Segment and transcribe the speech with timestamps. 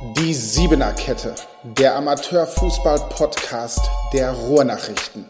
[0.00, 3.80] Die Siebener Kette, der Amateurfußball-Podcast
[4.12, 5.24] der Ruhrnachrichten.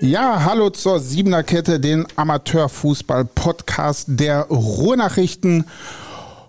[0.00, 5.66] Ja, hallo zur Siebener Kette, den Amateurfußball-Podcast der Ruhrnachrichten.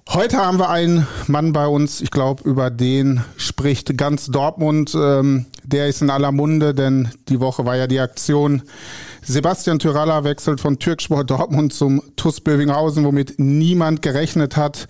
[0.10, 4.96] Heute haben wir einen Mann bei uns, ich glaube, über den spricht ganz Dortmund.
[4.96, 8.64] Ähm, der ist in aller Munde, denn die Woche war ja die Aktion
[9.24, 14.88] Sebastian Tyralla wechselt von Türksport Dortmund zum TuS Bövinghausen, womit niemand gerechnet hat.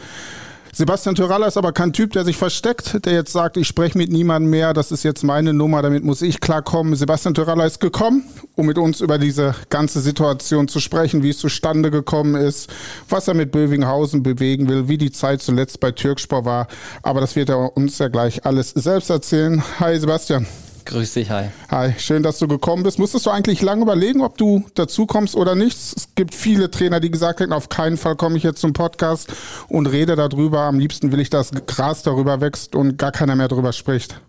[0.73, 4.09] Sebastian Tyralla ist aber kein Typ, der sich versteckt, der jetzt sagt, ich spreche mit
[4.09, 6.95] niemandem mehr, das ist jetzt meine Nummer, damit muss ich klarkommen.
[6.95, 8.23] Sebastian Tyralla ist gekommen,
[8.55, 12.70] um mit uns über diese ganze Situation zu sprechen, wie es zustande gekommen ist,
[13.09, 16.67] was er mit Bövinghausen bewegen will, wie die Zeit zuletzt bei Türkspor war.
[17.03, 19.62] Aber das wird er uns ja gleich alles selbst erzählen.
[19.81, 20.48] Hi Sebastian.
[20.91, 21.45] Grüß dich, hi.
[21.69, 22.99] Hi, schön, dass du gekommen bist.
[22.99, 25.77] Musstest du eigentlich lange überlegen, ob du dazu kommst oder nicht?
[25.77, 29.33] Es gibt viele Trainer, die gesagt hätten, auf keinen Fall komme ich jetzt zum Podcast
[29.69, 30.63] und rede darüber.
[30.63, 34.20] Am liebsten will ich, dass Gras darüber wächst und gar keiner mehr darüber spricht.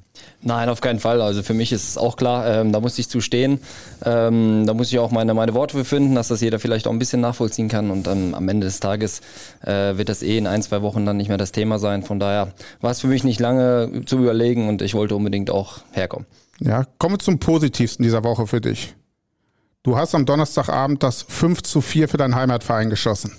[0.43, 1.21] Nein, auf keinen Fall.
[1.21, 3.61] Also für mich ist es auch klar, ähm, da muss ich zustehen.
[4.05, 6.93] Ähm, da muss ich auch meine, meine Worte für finden, dass das jeder vielleicht auch
[6.93, 7.91] ein bisschen nachvollziehen kann.
[7.91, 9.21] Und dann am Ende des Tages
[9.65, 12.03] äh, wird das eh in ein, zwei Wochen dann nicht mehr das Thema sein.
[12.03, 15.79] Von daher war es für mich nicht lange zu überlegen und ich wollte unbedingt auch
[15.93, 16.27] herkommen.
[16.59, 18.95] Ja, kommen wir zum Positivsten dieser Woche für dich.
[19.85, 23.33] Du hast am Donnerstagabend das 5 zu 4 für deinen Heimatverein geschossen.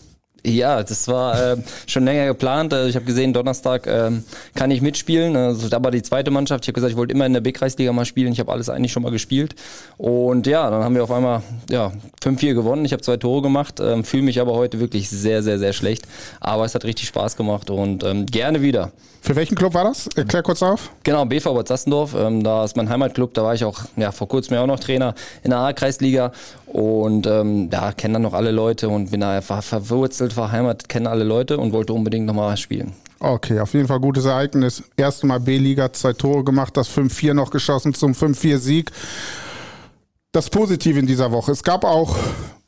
[0.45, 2.73] Ja, das war äh, schon länger geplant.
[2.73, 4.11] Äh, ich habe gesehen, Donnerstag äh,
[4.55, 5.37] kann ich mitspielen.
[5.37, 6.65] Also, da war die zweite Mannschaft.
[6.65, 8.33] Ich habe gesagt, ich wollte immer in der B-Kreisliga mal spielen.
[8.33, 9.55] Ich habe alles eigentlich schon mal gespielt.
[9.97, 12.83] Und ja, dann haben wir auf einmal ja, 5-4 gewonnen.
[12.83, 16.05] Ich habe zwei Tore gemacht, ähm, fühle mich aber heute wirklich sehr, sehr, sehr schlecht.
[16.41, 18.91] Aber es hat richtig Spaß gemacht und ähm, gerne wieder.
[19.23, 20.07] Für welchen Club war das?
[20.17, 20.91] Erklär kurz auf.
[21.03, 22.13] Genau, BV Bad Sassendorf.
[22.13, 23.33] Ähm, da ist mein Heimatclub.
[23.33, 26.33] Da war ich auch ja, vor kurzem ja auch noch Trainer in der A-Kreisliga.
[26.65, 29.63] Und ähm, da kennen dann noch alle Leute und bin da einfach
[30.33, 32.93] verwurzelt, verheimatet, kennen alle Leute und wollte unbedingt nochmal spielen.
[33.19, 34.83] Okay, auf jeden Fall gutes Ereignis.
[34.97, 38.91] Erste Mal B-Liga, zwei Tore gemacht, das 5-4 noch geschossen zum 5-4-Sieg.
[40.33, 41.51] Das Positive in dieser Woche.
[41.51, 42.17] Es gab auch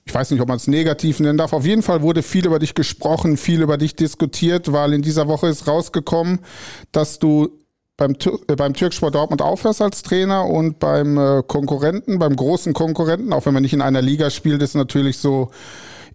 [0.07, 1.51] ich weiß nicht, ob man es negativ nennen darf.
[1.51, 5.27] Auf jeden Fall wurde viel über dich gesprochen, viel über dich diskutiert, weil in dieser
[5.27, 6.41] Woche ist rausgekommen,
[6.91, 7.49] dass du
[7.97, 13.33] beim, äh, beim Türksport Dortmund aufhörst als Trainer und beim äh, Konkurrenten, beim großen Konkurrenten,
[13.33, 15.49] auch wenn man nicht in einer Liga spielt, ist natürlich so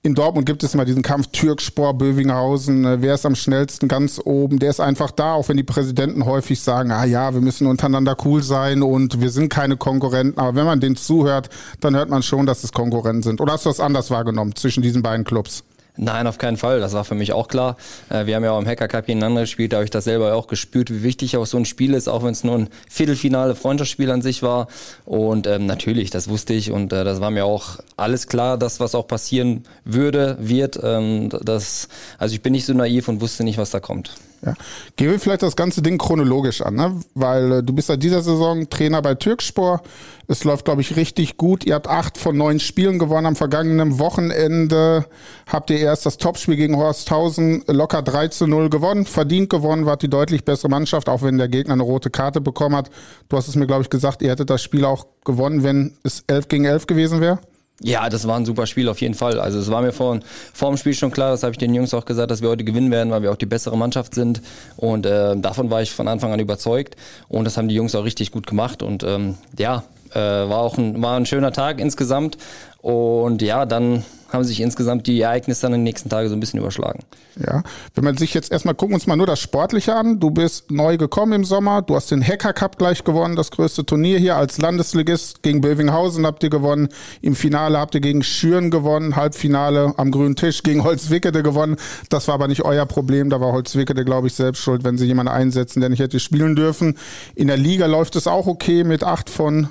[0.02, 4.20] in Dortmund gibt es immer diesen Kampf Türkspor, Bövinghausen, äh, wer ist am schnellsten ganz
[4.24, 4.58] oben.
[4.58, 8.16] Der ist einfach da, auch wenn die Präsidenten häufig sagen, ah ja, wir müssen untereinander
[8.24, 10.38] cool sein und wir sind keine Konkurrenten.
[10.40, 11.50] Aber wenn man denen zuhört,
[11.80, 13.40] dann hört man schon, dass es Konkurrenten sind.
[13.40, 15.64] Oder hast du das anders wahrgenommen zwischen diesen beiden Clubs?
[16.02, 16.80] Nein, auf keinen Fall.
[16.80, 17.76] Das war für mich auch klar.
[18.08, 20.34] Äh, wir haben ja auch im Hacker Cup gegeneinander gespielt, da habe ich das selber
[20.34, 23.54] auch gespürt, wie wichtig auch so ein Spiel ist, auch wenn es nur ein Viertelfinale
[23.54, 24.68] Freundschaftsspiel an sich war.
[25.04, 28.80] Und ähm, natürlich, das wusste ich und äh, das war mir auch alles klar, dass
[28.80, 30.80] was auch passieren würde, wird.
[30.82, 34.12] Ähm, das, also ich bin nicht so naiv und wusste nicht, was da kommt.
[34.44, 34.54] Ja.
[34.96, 37.00] Gehen wir vielleicht das ganze Ding chronologisch an, ne?
[37.14, 39.82] weil äh, du bist seit dieser Saison Trainer bei Türkspor.
[40.28, 41.64] Es läuft, glaube ich, richtig gut.
[41.64, 43.26] Ihr habt acht von neun Spielen gewonnen.
[43.26, 45.04] Am vergangenen Wochenende
[45.46, 49.04] habt ihr erst das Topspiel gegen Horsthausen locker 3 zu 0 gewonnen.
[49.04, 52.76] Verdient gewonnen, wart die deutlich bessere Mannschaft, auch wenn der Gegner eine rote Karte bekommen
[52.76, 52.90] hat.
[53.28, 56.24] Du hast es mir, glaube ich, gesagt, ihr hättet das Spiel auch gewonnen, wenn es
[56.28, 57.40] 11 gegen 11 gewesen wäre.
[57.82, 59.40] Ja, das war ein super Spiel auf jeden Fall.
[59.40, 60.20] Also es war mir vor,
[60.52, 62.62] vor dem Spiel schon klar, das habe ich den Jungs auch gesagt, dass wir heute
[62.62, 64.42] gewinnen werden, weil wir auch die bessere Mannschaft sind.
[64.76, 66.96] Und äh, davon war ich von Anfang an überzeugt.
[67.28, 68.82] Und das haben die Jungs auch richtig gut gemacht.
[68.82, 72.36] Und ähm, ja, äh, war auch ein, war ein schöner Tag insgesamt.
[72.82, 76.40] Und ja, dann haben sich insgesamt die Ereignisse dann in den nächsten Tagen so ein
[76.40, 77.00] bisschen überschlagen.
[77.36, 77.62] Ja,
[77.94, 80.20] wenn man sich jetzt erstmal gucken uns mal nur das Sportliche an.
[80.20, 83.84] Du bist neu gekommen im Sommer, du hast den Hacker Cup gleich gewonnen, das größte
[83.84, 86.88] Turnier hier als Landesligist gegen Bövinghausen habt ihr gewonnen.
[87.22, 91.76] Im Finale habt ihr gegen Schüren gewonnen, Halbfinale am grünen Tisch gegen Holzwickede gewonnen.
[92.08, 95.06] Das war aber nicht euer Problem, da war Holzwickede, glaube ich, selbst schuld, wenn sie
[95.06, 96.96] jemanden einsetzen, der nicht hätte spielen dürfen.
[97.34, 99.68] In der Liga läuft es auch okay, mit acht von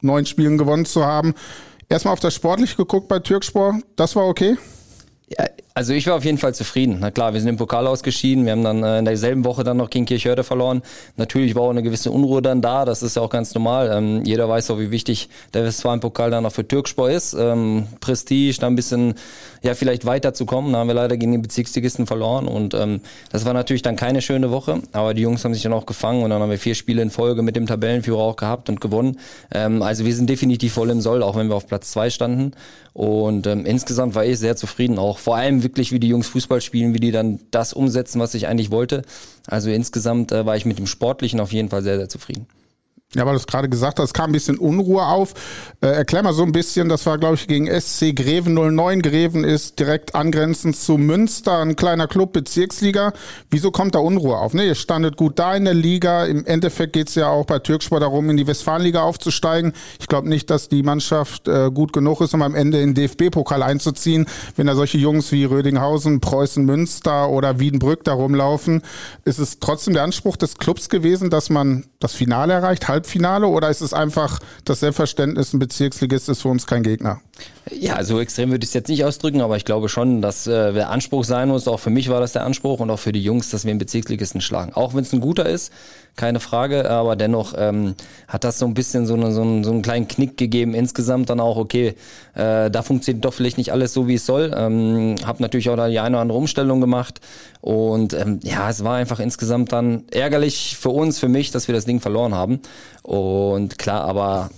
[0.00, 1.34] neun Spielen gewonnen zu haben.
[1.88, 3.80] Erstmal auf das Sportliche geguckt bei Türkspor.
[3.96, 4.56] Das war okay?
[5.28, 6.98] Ja, also ich war auf jeden Fall zufrieden.
[7.00, 8.44] Na klar, wir sind im Pokal ausgeschieden.
[8.44, 10.82] Wir haben dann äh, in derselben Woche dann noch gegen Kirchhörde verloren.
[11.16, 12.84] Natürlich war auch eine gewisse Unruhe dann da.
[12.84, 13.90] Das ist ja auch ganz normal.
[13.92, 17.34] Ähm, jeder weiß auch, wie wichtig der Westfalen-Pokal dann auch für Türkspor ist.
[17.34, 19.14] Ähm, Prestige, da ein bisschen,
[19.62, 20.72] ja, vielleicht weiterzukommen.
[20.72, 22.46] Da haben wir leider gegen den Bezirksligisten verloren.
[22.46, 23.00] Und ähm,
[23.32, 24.80] das war natürlich dann keine schöne Woche.
[24.92, 26.22] Aber die Jungs haben sich dann auch gefangen.
[26.22, 29.18] Und dann haben wir vier Spiele in Folge mit dem Tabellenführer auch gehabt und gewonnen.
[29.52, 32.52] Ähm, also wir sind definitiv voll im Soll, auch wenn wir auf Platz zwei standen.
[32.92, 35.00] Und ähm, insgesamt war ich sehr zufrieden.
[35.00, 38.34] Auch vor allem wirklich, wie die Jungs Fußball spielen, wie die dann das umsetzen, was
[38.34, 39.02] ich eigentlich wollte.
[39.46, 42.46] Also insgesamt äh, war ich mit dem Sportlichen auf jeden Fall sehr, sehr zufrieden.
[43.14, 45.34] Ja, weil du es gerade gesagt hast, es kam ein bisschen Unruhe auf.
[45.80, 49.02] Äh, erklär mal so ein bisschen, das war, glaube ich, gegen SC Greven 09.
[49.02, 53.12] Greven ist direkt angrenzend zu Münster, ein kleiner Club, Bezirksliga.
[53.50, 54.52] Wieso kommt da Unruhe auf?
[54.52, 56.24] Ne, ihr standet gut da in der Liga.
[56.24, 59.72] Im Endeffekt geht's ja auch bei Türksport darum, in die Westfalenliga aufzusteigen.
[60.00, 63.08] Ich glaube nicht, dass die Mannschaft äh, gut genug ist, um am Ende in den
[63.08, 64.26] DFB-Pokal einzuziehen.
[64.56, 68.82] Wenn da solche Jungs wie Rödinghausen, Preußen, Münster oder Wiedenbrück da rumlaufen,
[69.24, 73.46] ist es trotzdem der Anspruch des Clubs gewesen, dass man das Finale erreicht, halb Halbfinale
[73.46, 77.20] oder ist es einfach das Selbstverständnis, ein Bezirksligist ist für uns kein Gegner?
[77.70, 80.72] Ja, so extrem würde ich es jetzt nicht ausdrücken, aber ich glaube schon, dass äh,
[80.72, 81.68] der Anspruch sein muss.
[81.68, 83.78] Auch für mich war das der Anspruch und auch für die Jungs, dass wir einen
[83.78, 84.72] Bezirksligisten schlagen.
[84.72, 85.72] Auch wenn es ein guter ist,
[86.16, 87.94] keine Frage, aber dennoch ähm,
[88.28, 90.74] hat das so ein bisschen so, eine, so, einen, so einen kleinen Knick gegeben.
[90.74, 91.94] Insgesamt dann auch, okay,
[92.34, 94.52] äh, da funktioniert doch vielleicht nicht alles so, wie es soll.
[94.56, 97.20] Ähm, hab natürlich auch da die eine oder andere Umstellung gemacht
[97.60, 101.74] und ähm, ja, es war einfach insgesamt dann ärgerlich für uns, für mich, dass wir
[101.74, 102.60] das Ding verloren haben.
[103.02, 104.50] Und klar, aber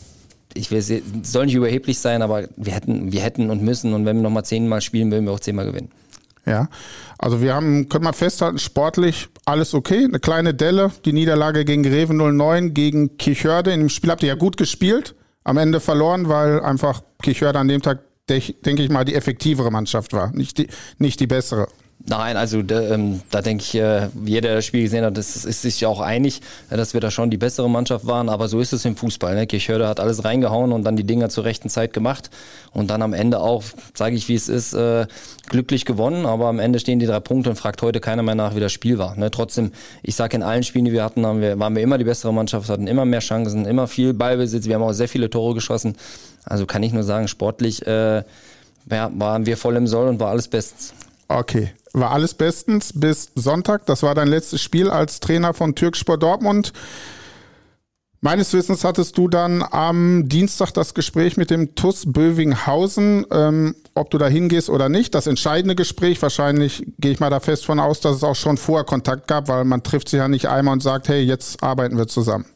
[0.55, 0.83] ich will,
[1.23, 4.45] soll nicht überheblich sein, aber wir hätten, wir hätten und müssen und wenn wir nochmal
[4.45, 5.91] zehnmal spielen, würden wir auch zehnmal gewinnen.
[6.47, 6.69] Ja,
[7.19, 10.05] also wir haben, können wir festhalten, sportlich alles okay.
[10.05, 13.73] Eine kleine Delle, die Niederlage gegen Greven 09, gegen Kirchhörde.
[13.73, 17.67] In dem Spiel habt ihr ja gut gespielt, am Ende verloren, weil einfach Kirchhörde an
[17.67, 17.99] dem Tag,
[18.29, 21.69] denke ich mal, die effektivere Mannschaft war, nicht die, nicht die bessere.
[22.05, 25.45] Nein, also da, ähm, da denke ich, äh, jeder, der das Spiel gesehen hat, das
[25.45, 26.41] ist sich auch einig,
[26.71, 28.29] äh, dass wir da schon die bessere Mannschaft waren.
[28.29, 29.35] Aber so ist es im Fußball.
[29.35, 29.47] Ne?
[29.47, 32.31] Kirchhörde hat alles reingehauen und dann die Dinger zur rechten Zeit gemacht.
[32.71, 33.65] Und dann am Ende auch,
[33.95, 35.07] sage ich wie es ist, äh,
[35.49, 36.27] glücklich gewonnen.
[36.27, 38.73] Aber am Ende stehen die drei Punkte und fragt heute keiner mehr nach, wie das
[38.73, 39.17] Spiel war.
[39.17, 39.33] Ne?
[39.33, 39.73] Trotzdem,
[40.03, 42.69] ich sage in allen Spielen, die wir hatten, wir, waren wir immer die bessere Mannschaft,
[42.69, 44.67] hatten immer mehr Chancen, immer viel Ballbesitz.
[44.67, 45.97] Wir haben auch sehr viele Tore geschossen.
[46.45, 48.23] Also kann ich nur sagen, sportlich äh,
[48.91, 50.95] ja, waren wir voll im Soll und war alles bestens.
[51.29, 53.87] Okay, war alles bestens bis Sonntag.
[53.87, 56.73] Das war dein letztes Spiel als Trainer von Türkspor Dortmund.
[58.21, 64.11] Meines Wissens hattest du dann am Dienstag das Gespräch mit dem TUS Bövinghausen, ähm, ob
[64.11, 65.15] du da hingehst oder nicht.
[65.15, 68.57] Das entscheidende Gespräch, wahrscheinlich gehe ich mal da fest von aus, dass es auch schon
[68.57, 71.99] vorher Kontakt gab, weil man trifft sich ja nicht einmal und sagt, hey, jetzt arbeiten
[71.99, 72.47] wir zusammen.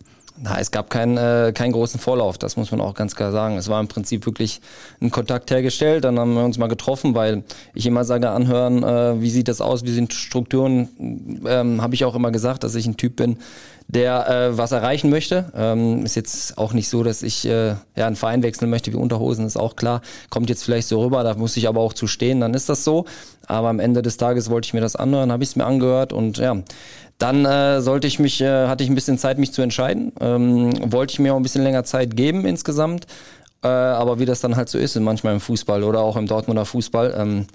[0.43, 3.59] Na, es gab keinen, äh, keinen großen Vorlauf, das muss man auch ganz klar sagen.
[3.59, 4.63] Es war im Prinzip wirklich
[5.03, 7.45] ein Kontakt hergestellt, dann haben wir uns mal getroffen, weil
[7.75, 10.89] ich immer sage, anhören, äh, wie sieht das aus, wie sind Strukturen,
[11.47, 13.37] ähm, habe ich auch immer gesagt, dass ich ein Typ bin,
[13.87, 15.53] der äh, was erreichen möchte.
[15.55, 18.97] Ähm, ist jetzt auch nicht so, dass ich äh, ja einen Verein wechseln möchte wie
[18.97, 20.01] Unterhosen, ist auch klar.
[20.31, 22.85] Kommt jetzt vielleicht so rüber, da muss ich aber auch zu stehen, dann ist das
[22.85, 23.05] so.
[23.47, 26.13] Aber am Ende des Tages wollte ich mir das anhören, habe ich es mir angehört
[26.13, 26.57] und ja,
[27.21, 30.13] dann äh, sollte ich mich, äh, hatte ich ein bisschen Zeit, mich zu entscheiden.
[30.21, 33.07] Ähm, wollte ich mir auch ein bisschen länger Zeit geben insgesamt.
[33.63, 36.65] Äh, aber wie das dann halt so ist, manchmal im Fußball oder auch im Dortmunder
[36.65, 37.47] Fußball, ähm,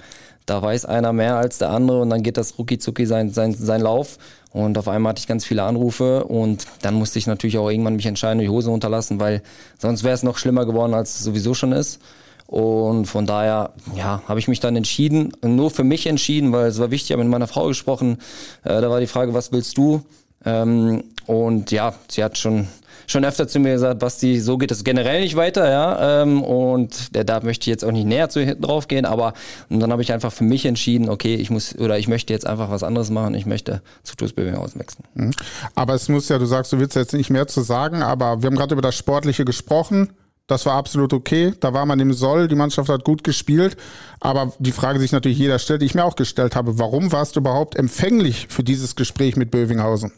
[0.46, 3.56] da weiß einer mehr als der andere und dann geht das rucki zucki sein, sein,
[3.56, 4.20] sein Lauf.
[4.52, 7.96] Und auf einmal hatte ich ganz viele Anrufe und dann musste ich natürlich auch irgendwann
[7.96, 9.42] mich entscheiden, die Hose unterlassen, weil
[9.80, 12.00] sonst wäre es noch schlimmer geworden, als es sowieso schon ist.
[12.48, 16.80] Und von daher, ja, habe ich mich dann entschieden, nur für mich entschieden, weil es
[16.80, 18.20] war wichtig, ich habe mit meiner Frau gesprochen.
[18.64, 20.04] Äh, da war die Frage, was willst du?
[20.46, 22.68] Ähm, und ja, sie hat schon
[23.08, 26.22] schon öfter zu mir gesagt, Basti, so geht es generell nicht weiter, ja.
[26.22, 29.34] Ähm, und da möchte ich jetzt auch nicht näher zu drauf gehen, aber
[29.70, 32.48] und dann habe ich einfach für mich entschieden, okay, ich muss oder ich möchte jetzt
[32.48, 35.06] einfach was anderes machen, ich möchte zu TuS auswechseln.
[35.14, 35.32] Mhm.
[35.76, 38.48] Aber es muss ja, du sagst, du willst jetzt nicht mehr zu sagen, aber wir
[38.48, 40.10] haben gerade über das Sportliche gesprochen.
[40.48, 41.54] Das war absolut okay.
[41.60, 42.48] Da war man im Soll.
[42.48, 43.78] Die Mannschaft hat gut gespielt.
[44.20, 46.78] Aber die Frage sich natürlich jeder stellt, die ich mir auch gestellt habe.
[46.78, 50.12] Warum warst du überhaupt empfänglich für dieses Gespräch mit Bövinghausen?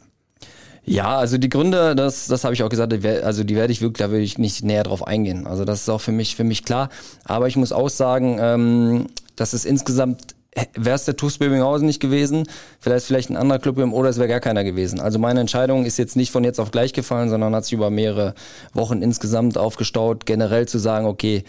[0.84, 4.00] Ja, also die Gründe, das, das habe ich auch gesagt, also die werde ich wirklich,
[4.00, 5.46] da würde ich nicht näher drauf eingehen.
[5.46, 6.90] Also das ist auch für mich, für mich klar.
[7.26, 10.37] Aber ich muss auch sagen, ähm, dass es insgesamt
[10.74, 12.48] wäre es der TuS Böbinghausen nicht gewesen,
[12.80, 15.00] vielleicht vielleicht ein anderer Club oder es wäre gar keiner gewesen.
[15.00, 17.90] Also meine Entscheidung ist jetzt nicht von jetzt auf gleich gefallen, sondern hat sich über
[17.90, 18.34] mehrere
[18.74, 21.44] Wochen insgesamt aufgestaut, generell zu sagen, okay,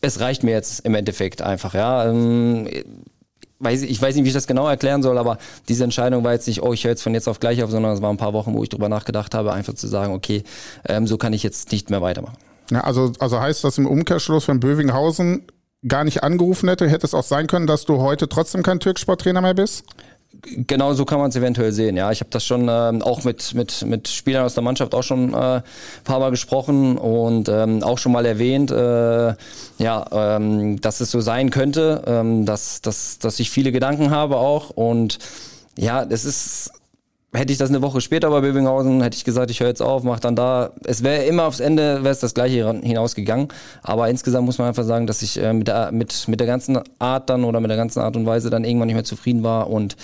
[0.00, 2.08] es reicht mir jetzt im Endeffekt einfach, ja.
[2.08, 2.68] Ähm,
[3.60, 5.38] ich weiß nicht, wie ich das genau erklären soll, aber
[5.68, 7.92] diese Entscheidung war jetzt nicht, oh, ich höre jetzt von jetzt auf gleich auf, sondern
[7.92, 10.42] es waren ein paar Wochen, wo ich drüber nachgedacht habe, einfach zu sagen, okay,
[10.86, 12.36] ähm, so kann ich jetzt nicht mehr weitermachen.
[12.70, 15.44] Ja, also, also heißt das im Umkehrschluss, wenn Bövinghausen
[15.86, 19.40] gar nicht angerufen hätte, hätte es auch sein können, dass du heute trotzdem kein Türksporttrainer
[19.40, 19.84] mehr bist?
[20.42, 21.96] Genau so kann man es eventuell sehen.
[21.96, 25.02] Ja, ich habe das schon ähm, auch mit mit mit Spielern aus der Mannschaft auch
[25.02, 25.62] schon äh,
[26.02, 29.34] paar Mal gesprochen und ähm, auch schon mal erwähnt, äh,
[29.78, 34.36] ja, ähm, dass es so sein könnte, ähm, dass dass dass ich viele Gedanken habe
[34.36, 35.18] auch und
[35.78, 36.72] ja, das ist
[37.34, 40.02] hätte ich das eine Woche später bei Bövinghausen, hätte ich gesagt, ich höre jetzt auf,
[40.04, 40.72] mach dann da.
[40.84, 43.48] Es wäre immer aufs Ende, wäre es das gleiche hinausgegangen.
[43.82, 46.78] Aber insgesamt muss man einfach sagen, dass ich äh, mit, der, mit, mit der ganzen
[46.98, 49.68] Art dann oder mit der ganzen Art und Weise dann irgendwann nicht mehr zufrieden war
[49.68, 49.96] und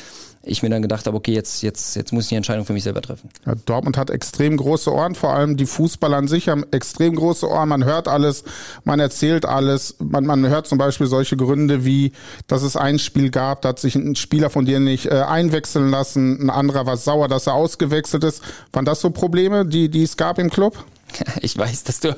[0.42, 2.84] ich mir dann gedacht habe, okay, jetzt, jetzt, jetzt muss ich die Entscheidung für mich
[2.84, 3.28] selber treffen.
[3.44, 7.46] Ja, Dortmund hat extrem große Ohren, vor allem die Fußballer an sich haben extrem große
[7.46, 7.68] Ohren.
[7.68, 8.44] Man hört alles,
[8.84, 9.96] man erzählt alles.
[9.98, 12.12] Man, man hört zum Beispiel solche Gründe wie,
[12.46, 15.90] dass es ein Spiel gab, da hat sich ein Spieler von dir nicht äh, einwechseln
[15.90, 18.42] lassen, ein anderer war sauer, dass er ausgewechselt ist.
[18.72, 20.84] Waren das so Probleme, die, die es gab im Club?
[21.42, 22.14] Ich weiß, dass du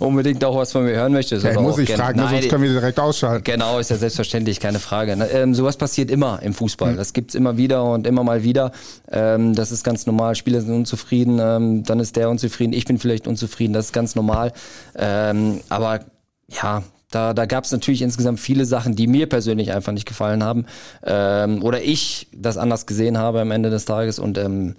[0.00, 1.44] unbedingt auch was von mir hören möchtest.
[1.44, 3.44] Ja, muss ich fragen, Nein, sonst können wir direkt ausschalten.
[3.44, 5.16] Genau, ist ja selbstverständlich, keine Frage.
[5.16, 5.28] Ne?
[5.30, 6.92] Ähm, sowas passiert immer im Fußball.
[6.92, 6.96] Mhm.
[6.96, 8.72] Das gibt's immer wieder und immer mal wieder.
[9.10, 10.34] Ähm, das ist ganz normal.
[10.34, 14.14] Spieler sind unzufrieden, ähm, dann ist der unzufrieden, ich bin vielleicht unzufrieden, das ist ganz
[14.14, 14.52] normal.
[14.96, 16.00] Ähm, aber
[16.48, 16.82] ja,
[17.14, 20.66] da, da gab es natürlich insgesamt viele Sachen, die mir persönlich einfach nicht gefallen haben.
[21.04, 24.18] Ähm, oder ich das anders gesehen habe am Ende des Tages.
[24.18, 24.74] Und ähm,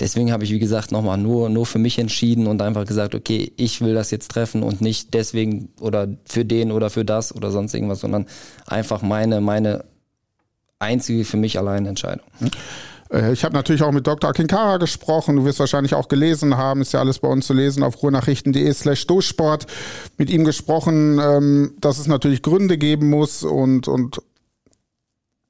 [0.00, 3.52] deswegen habe ich, wie gesagt, nochmal nur, nur für mich entschieden und einfach gesagt, okay,
[3.56, 7.52] ich will das jetzt treffen und nicht deswegen oder für den oder für das oder
[7.52, 8.26] sonst irgendwas, sondern
[8.66, 9.84] einfach meine, meine
[10.78, 12.26] einzige für mich alleine Entscheidung.
[12.40, 12.50] Hm.
[13.12, 14.30] Äh, ich habe natürlich auch mit Dr.
[14.30, 15.36] Akinkara gesprochen.
[15.36, 16.80] Du wirst wahrscheinlich auch gelesen haben.
[16.80, 19.66] Ist ja alles bei uns zu lesen auf ruhrnachrichten.de slash Durchsport.
[20.16, 24.18] Mit ihm gesprochen, ähm, dass es natürlich Gründe geben muss und, und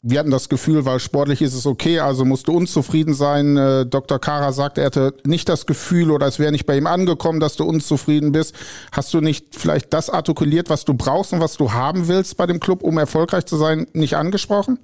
[0.09, 3.57] wir hatten das Gefühl, weil sportlich ist es okay, also musst du unzufrieden sein.
[3.57, 4.21] Äh, Dr.
[4.21, 7.57] Kara sagt, er hätte nicht das Gefühl oder es wäre nicht bei ihm angekommen, dass
[7.57, 8.55] du unzufrieden bist.
[8.93, 12.47] Hast du nicht vielleicht das artikuliert, was du brauchst und was du haben willst bei
[12.47, 14.79] dem Club, um erfolgreich zu sein, nicht angesprochen?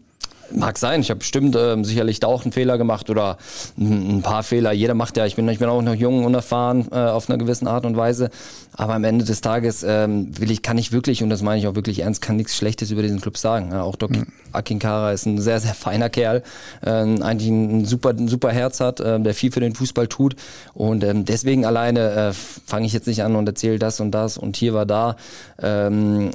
[0.55, 3.39] Mag sein, ich habe bestimmt ähm, sicherlich da auch einen Fehler gemacht oder
[3.79, 4.73] ein, ein, paar Fehler.
[4.73, 7.67] Jeder macht ja, ich bin, ich bin auch noch jung, unerfahren äh, auf einer gewissen
[7.67, 8.31] Art und Weise.
[8.75, 11.67] Aber am Ende des Tages ähm, will ich, kann ich wirklich, und das meine ich
[11.67, 13.71] auch wirklich ernst, kann nichts Schlechtes über diesen Club sagen.
[13.73, 14.27] Ja, auch Doc mhm.
[14.53, 16.43] Akinkara ist ein sehr, sehr feiner Kerl,
[16.83, 20.37] äh, eigentlich ein super, ein super Herz hat, äh, der viel für den Fußball tut.
[20.75, 24.39] Und ähm, deswegen alleine äh, fange ich jetzt nicht an und erzähle das und das
[24.39, 25.17] und hier war da.
[25.61, 26.31] Ähm,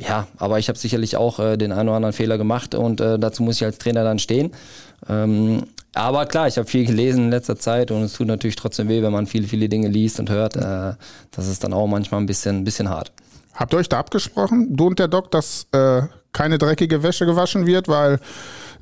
[0.00, 3.18] ja, aber ich habe sicherlich auch äh, den einen oder anderen Fehler gemacht und äh,
[3.18, 4.50] dazu muss ich als Trainer dann stehen.
[5.08, 5.64] Ähm,
[5.94, 9.02] aber klar, ich habe viel gelesen in letzter Zeit und es tut natürlich trotzdem weh,
[9.02, 10.56] wenn man viele, viele Dinge liest und hört.
[10.56, 10.94] Äh,
[11.30, 13.12] das ist dann auch manchmal ein bisschen, bisschen hart.
[13.54, 16.02] Habt ihr euch da abgesprochen, du und der Doc, dass äh,
[16.32, 18.20] keine dreckige Wäsche gewaschen wird, weil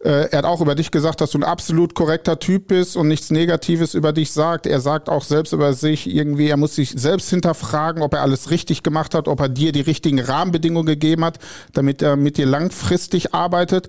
[0.05, 3.09] äh, er hat auch über dich gesagt, dass du ein absolut korrekter Typ bist und
[3.09, 4.67] nichts Negatives über dich sagt.
[4.67, 8.51] Er sagt auch selbst über sich irgendwie, er muss sich selbst hinterfragen, ob er alles
[8.51, 11.39] richtig gemacht hat, ob er dir die richtigen Rahmenbedingungen gegeben hat,
[11.73, 13.89] damit er mit dir langfristig arbeitet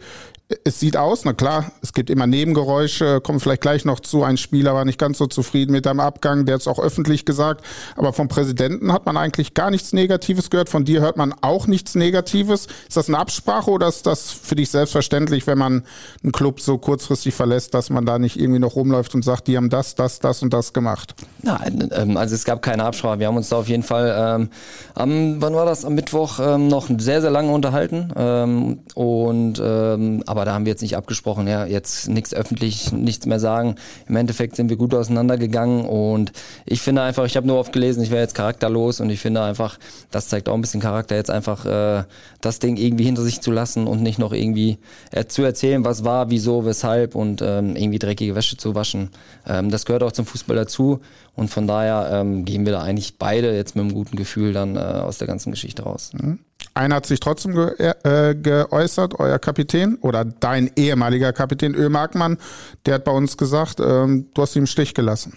[0.64, 4.24] es sieht aus, na klar, es gibt immer Nebengeräusche, kommen vielleicht gleich noch zu.
[4.24, 7.24] Ein Spieler war nicht ganz so zufrieden mit deinem Abgang, der hat es auch öffentlich
[7.24, 7.64] gesagt.
[7.96, 10.70] Aber vom Präsidenten hat man eigentlich gar nichts Negatives gehört.
[10.70, 12.66] Von dir hört man auch nichts Negatives.
[12.88, 15.84] Ist das eine Absprache oder ist das für dich selbstverständlich, wenn man
[16.24, 19.56] einen Club so kurzfristig verlässt, dass man da nicht irgendwie noch rumläuft und sagt, die
[19.56, 21.14] haben das, das, das und das gemacht?
[21.44, 23.20] Nein, ähm, also es gab keine Absprache.
[23.20, 24.50] Wir haben uns da auf jeden Fall ähm,
[24.96, 25.86] am, wann war das?
[25.86, 28.12] Am Mittwoch ähm, noch sehr, sehr lange unterhalten.
[28.16, 32.94] Ähm, und ähm, aber aber da haben wir jetzt nicht abgesprochen, ja, jetzt nichts öffentlich,
[32.94, 33.76] nichts mehr sagen.
[34.08, 36.32] Im Endeffekt sind wir gut auseinandergegangen und
[36.66, 39.42] ich finde einfach, ich habe nur oft gelesen, ich wäre jetzt charakterlos und ich finde
[39.42, 39.78] einfach,
[40.12, 42.06] das zeigt auch ein bisschen Charakter, jetzt einfach äh,
[42.40, 44.78] das Ding irgendwie hinter sich zu lassen und nicht noch irgendwie
[45.12, 49.10] äh, zu erzählen, was war, wieso, weshalb und ähm, irgendwie dreckige Wäsche zu waschen.
[49.46, 51.02] Ähm, das gehört auch zum Fußball dazu
[51.36, 54.78] und von daher ähm, gehen wir da eigentlich beide jetzt mit einem guten Gefühl dann
[54.78, 56.12] äh, aus der ganzen Geschichte raus.
[56.14, 56.40] Mhm.
[56.80, 61.90] Einer hat sich trotzdem ge äh, geäußert, euer Kapitän oder dein ehemaliger Kapitän Ö.
[61.90, 62.38] Markmann,
[62.86, 65.36] der hat bei uns gesagt, ähm, du hast ihn im Stich gelassen.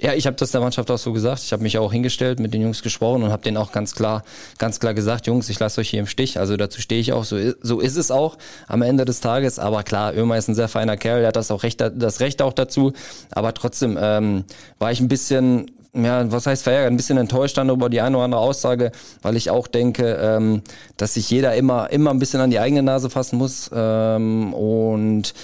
[0.00, 1.42] Ja, ich habe das der Mannschaft auch so gesagt.
[1.42, 4.22] Ich habe mich auch hingestellt, mit den Jungs gesprochen und habe denen auch ganz klar,
[4.58, 6.38] ganz klar gesagt, Jungs, ich lasse euch hier im Stich.
[6.38, 7.24] Also dazu stehe ich auch.
[7.24, 9.58] So, so ist es auch am Ende des Tages.
[9.58, 12.40] Aber klar, Ömer ist ein sehr feiner Kerl, der hat das auch recht, das Recht
[12.40, 12.92] auch dazu.
[13.32, 14.44] Aber trotzdem ähm,
[14.78, 18.16] war ich ein bisschen ja, was heißt verärgert, ein bisschen enttäuscht dann über die eine
[18.16, 20.62] oder andere Aussage, weil ich auch denke, ähm,
[20.96, 23.70] dass sich jeder immer, immer ein bisschen an die eigene Nase fassen muss.
[23.72, 25.34] Ähm, und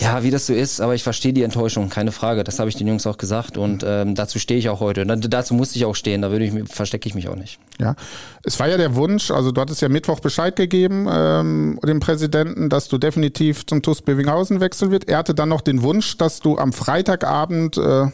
[0.00, 2.42] ja, wie das so ist, aber ich verstehe die Enttäuschung, keine Frage.
[2.42, 5.02] Das habe ich den Jungs auch gesagt und ähm, dazu stehe ich auch heute.
[5.02, 7.58] Und dazu musste ich auch stehen, da würde ich, verstecke ich mich auch nicht.
[7.78, 7.96] Ja,
[8.44, 12.70] es war ja der Wunsch, also du hattest ja Mittwoch Bescheid gegeben ähm, dem Präsidenten,
[12.70, 15.08] dass du definitiv zum TuS Bevinghausen wechseln wird.
[15.08, 18.06] Er hatte dann noch den Wunsch, dass du am Freitagabend äh,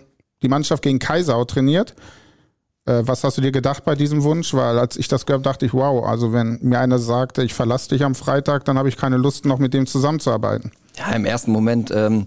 [0.42, 1.94] die Mannschaft gegen Kaisau trainiert.
[2.84, 4.54] Äh, was hast du dir gedacht bei diesem Wunsch?
[4.54, 7.54] Weil als ich das gehört habe, dachte ich, wow, also wenn mir einer sagte, ich
[7.54, 10.72] verlasse dich am Freitag, dann habe ich keine Lust, noch mit dem zusammenzuarbeiten.
[10.96, 12.26] Ja, im ersten Moment ähm,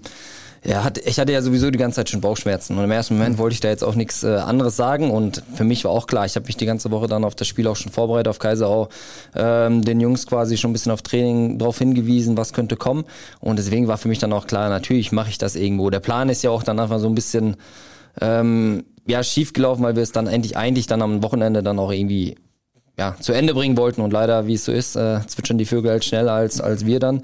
[0.63, 3.37] Ja, hat, ich hatte ja sowieso die ganze Zeit schon Bauchschmerzen und im ersten Moment
[3.37, 6.25] wollte ich da jetzt auch nichts äh, anderes sagen und für mich war auch klar,
[6.25, 8.89] ich habe mich die ganze Woche dann auf das Spiel auch schon vorbereitet, auf Kaiserau,
[9.35, 13.05] ähm, den Jungs quasi schon ein bisschen auf Training drauf hingewiesen, was könnte kommen
[13.39, 15.89] und deswegen war für mich dann auch klar, natürlich mache ich das irgendwo.
[15.89, 17.55] Der Plan ist ja auch dann einfach so ein bisschen
[18.21, 21.91] ähm, ja, schief gelaufen, weil wir es dann endlich eigentlich dann am Wochenende dann auch
[21.91, 22.35] irgendwie
[22.99, 25.89] ja, zu Ende bringen wollten und leider, wie es so ist, äh, zwitschern die Vögel
[25.89, 27.23] halt schneller als, als wir dann.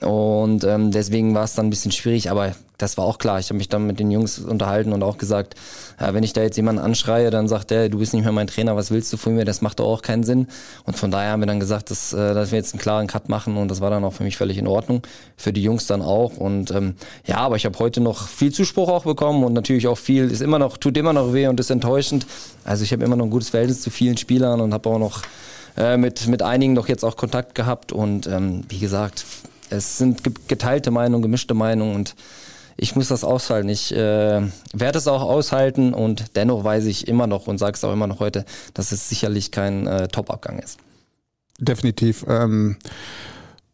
[0.00, 3.38] Und ähm, deswegen war es dann ein bisschen schwierig, aber das war auch klar.
[3.38, 5.54] Ich habe mich dann mit den Jungs unterhalten und auch gesagt,
[5.98, 8.46] ja, wenn ich da jetzt jemanden anschreie, dann sagt der, du bist nicht mehr mein
[8.46, 9.46] Trainer, was willst du von mir?
[9.46, 10.48] Das macht doch auch keinen Sinn.
[10.84, 13.30] Und von daher haben wir dann gesagt, dass, äh, dass wir jetzt einen klaren Cut
[13.30, 15.02] machen und das war dann auch für mich völlig in Ordnung.
[15.38, 16.36] Für die Jungs dann auch.
[16.36, 19.98] Und ähm, ja, aber ich habe heute noch viel Zuspruch auch bekommen und natürlich auch
[19.98, 22.26] viel, ist immer noch, tut immer noch weh und ist enttäuschend.
[22.64, 25.15] Also ich habe immer noch ein gutes Verhältnis zu vielen Spielern und habe auch noch
[25.76, 27.92] äh, mit, mit einigen noch jetzt auch Kontakt gehabt.
[27.92, 29.24] Und ähm, wie gesagt,
[29.70, 32.14] es sind geteilte Meinungen, gemischte Meinungen und
[32.76, 33.68] ich muss das aushalten.
[33.68, 34.42] Ich äh,
[34.72, 38.06] werde es auch aushalten und dennoch weiß ich immer noch und sage es auch immer
[38.06, 38.44] noch heute,
[38.74, 40.78] dass es sicherlich kein äh, Top-Abgang ist.
[41.58, 42.24] Definitiv.
[42.28, 42.76] Ähm,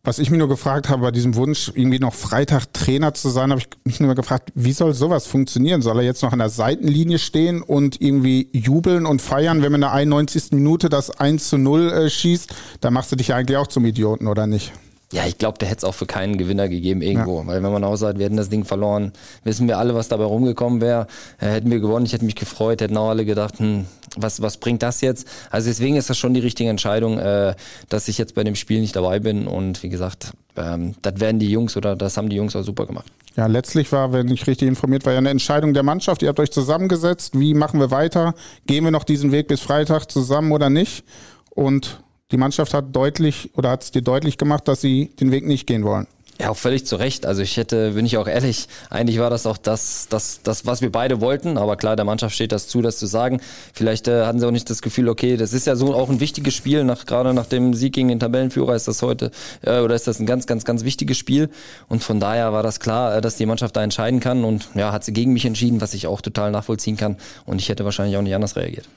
[0.05, 3.51] was ich mir nur gefragt habe bei diesem Wunsch, irgendwie noch Freitag Trainer zu sein,
[3.51, 5.81] habe ich mich nur gefragt, wie soll sowas funktionieren?
[5.81, 9.79] Soll er jetzt noch an der Seitenlinie stehen und irgendwie jubeln und feiern, wenn man
[9.79, 10.51] in der 91.
[10.53, 12.53] Minute das 1 zu 0 äh, schießt?
[12.81, 14.73] Da machst du dich ja eigentlich auch zum Idioten, oder nicht?
[15.13, 17.41] Ja, ich glaube, der hätte es auch für keinen Gewinner gegeben irgendwo.
[17.41, 17.47] Ja.
[17.47, 19.13] Weil wenn man auch sagt, wir hätten das Ding verloren,
[19.45, 21.07] wissen wir alle, was dabei rumgekommen wäre.
[21.39, 23.85] Äh, hätten wir gewonnen, ich hätte mich gefreut, hätten auch alle gedacht, hm,
[24.17, 25.27] was, was bringt das jetzt?
[25.51, 27.55] Also deswegen ist das schon die richtige Entscheidung, äh,
[27.89, 29.47] dass ich jetzt bei dem Spiel nicht dabei bin.
[29.47, 32.87] Und wie gesagt, ähm, das werden die Jungs oder das haben die Jungs auch super
[32.87, 33.07] gemacht.
[33.37, 36.23] Ja, letztlich war, wenn ich richtig informiert war, ja eine Entscheidung der Mannschaft.
[36.23, 37.39] Ihr habt euch zusammengesetzt.
[37.39, 38.35] Wie machen wir weiter?
[38.67, 41.05] Gehen wir noch diesen Weg bis Freitag zusammen oder nicht?
[41.51, 45.47] Und die Mannschaft hat deutlich oder hat es dir deutlich gemacht, dass sie den Weg
[45.47, 46.07] nicht gehen wollen.
[46.41, 47.27] Ja, auch völlig zu Recht.
[47.27, 50.81] Also ich hätte, bin ich auch ehrlich, eigentlich war das auch das, das, das, was
[50.81, 51.59] wir beide wollten.
[51.59, 53.41] Aber klar, der Mannschaft steht das zu, das zu sagen.
[53.75, 56.21] Vielleicht äh, hatten sie auch nicht das Gefühl, okay, das ist ja so auch ein
[56.21, 56.85] wichtiges Spiel.
[56.85, 60.21] Nach, gerade nach dem Sieg gegen den Tabellenführer ist das heute, äh, oder ist das
[60.21, 61.51] ein ganz, ganz, ganz wichtiges Spiel.
[61.89, 64.45] Und von daher war das klar, äh, dass die Mannschaft da entscheiden kann.
[64.45, 67.19] Und ja, hat sie gegen mich entschieden, was ich auch total nachvollziehen kann.
[67.45, 68.89] Und ich hätte wahrscheinlich auch nicht anders reagiert.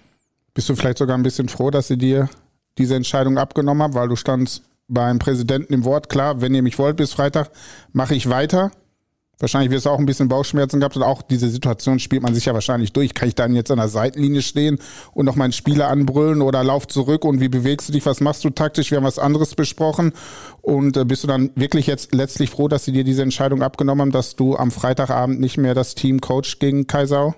[0.53, 2.29] Bist du vielleicht sogar ein bisschen froh, dass sie dir
[2.77, 6.77] diese Entscheidung abgenommen habe, weil du standst beim Präsidenten im Wort, klar, wenn ihr mich
[6.77, 7.49] wollt bis Freitag,
[7.91, 8.71] mache ich weiter.
[9.39, 12.45] Wahrscheinlich wirst du auch ein bisschen Bauchschmerzen gehabt und auch diese Situation spielt man sich
[12.45, 13.13] ja wahrscheinlich durch.
[13.13, 14.79] Kann ich dann jetzt an der Seitenlinie stehen
[15.13, 18.45] und noch meinen Spieler anbrüllen oder lauf zurück und wie bewegst du dich, was machst
[18.45, 18.91] du taktisch?
[18.91, 20.13] Wir haben was anderes besprochen
[20.61, 24.01] und äh, bist du dann wirklich jetzt letztlich froh, dass sie dir diese Entscheidung abgenommen
[24.01, 27.35] haben, dass du am Freitagabend nicht mehr das Team coach gegen Kaisau?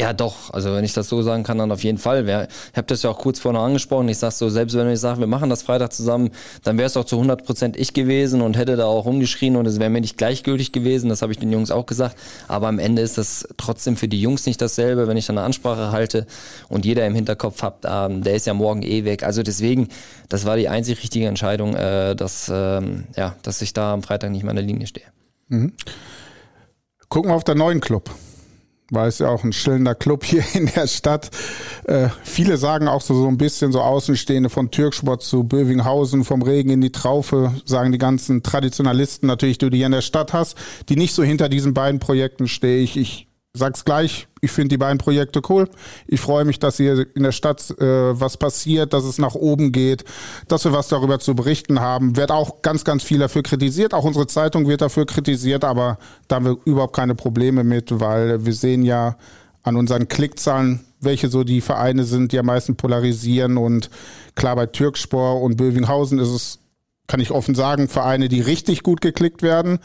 [0.00, 0.50] Ja, doch.
[0.54, 2.26] Also wenn ich das so sagen kann, dann auf jeden Fall.
[2.26, 4.08] Ich habe das ja auch kurz vorher angesprochen.
[4.08, 6.30] Ich sag so, selbst wenn ich sage, wir machen das Freitag zusammen,
[6.64, 9.66] dann wäre es doch zu 100 Prozent ich gewesen und hätte da auch rumgeschrien und
[9.66, 11.10] es wäre mir nicht gleichgültig gewesen.
[11.10, 12.16] Das habe ich den Jungs auch gesagt.
[12.48, 15.44] Aber am Ende ist das trotzdem für die Jungs nicht dasselbe, wenn ich dann eine
[15.44, 16.26] Ansprache halte
[16.70, 19.22] und jeder im Hinterkopf hat, ähm, der ist ja morgen eh weg.
[19.22, 19.88] Also deswegen,
[20.30, 24.30] das war die einzig richtige Entscheidung, äh, dass, ähm, ja, dass ich da am Freitag
[24.30, 25.08] nicht mehr an der Linie stehe.
[25.48, 25.74] Mhm.
[27.10, 28.08] Gucken wir auf den neuen Club
[28.90, 31.30] weil es ja auch ein schillender Club hier in der Stadt.
[31.84, 36.42] Äh, viele sagen auch so, so ein bisschen so Außenstehende von Türksport zu Bövinghausen, vom
[36.42, 40.32] Regen in die Traufe, sagen die ganzen Traditionalisten natürlich, die du hier in der Stadt
[40.32, 40.56] hast,
[40.88, 42.96] die nicht so hinter diesen beiden Projekten stehe ich.
[42.96, 45.68] Ich sag's gleich, ich finde die beiden Projekte cool.
[46.06, 49.72] Ich freue mich, dass hier in der Stadt äh, was passiert, dass es nach oben
[49.72, 50.04] geht,
[50.48, 52.16] dass wir was darüber zu berichten haben.
[52.16, 53.92] Wird auch ganz, ganz viel dafür kritisiert.
[53.92, 58.44] Auch unsere Zeitung wird dafür kritisiert, aber da haben wir überhaupt keine Probleme mit, weil
[58.46, 59.16] wir sehen ja
[59.62, 63.56] an unseren Klickzahlen, welche so die Vereine sind, die am meisten polarisieren.
[63.56, 63.90] Und
[64.36, 66.58] klar, bei Türkspor und Bövinghausen ist es,
[67.08, 69.80] kann ich offen sagen, Vereine, die richtig gut geklickt werden.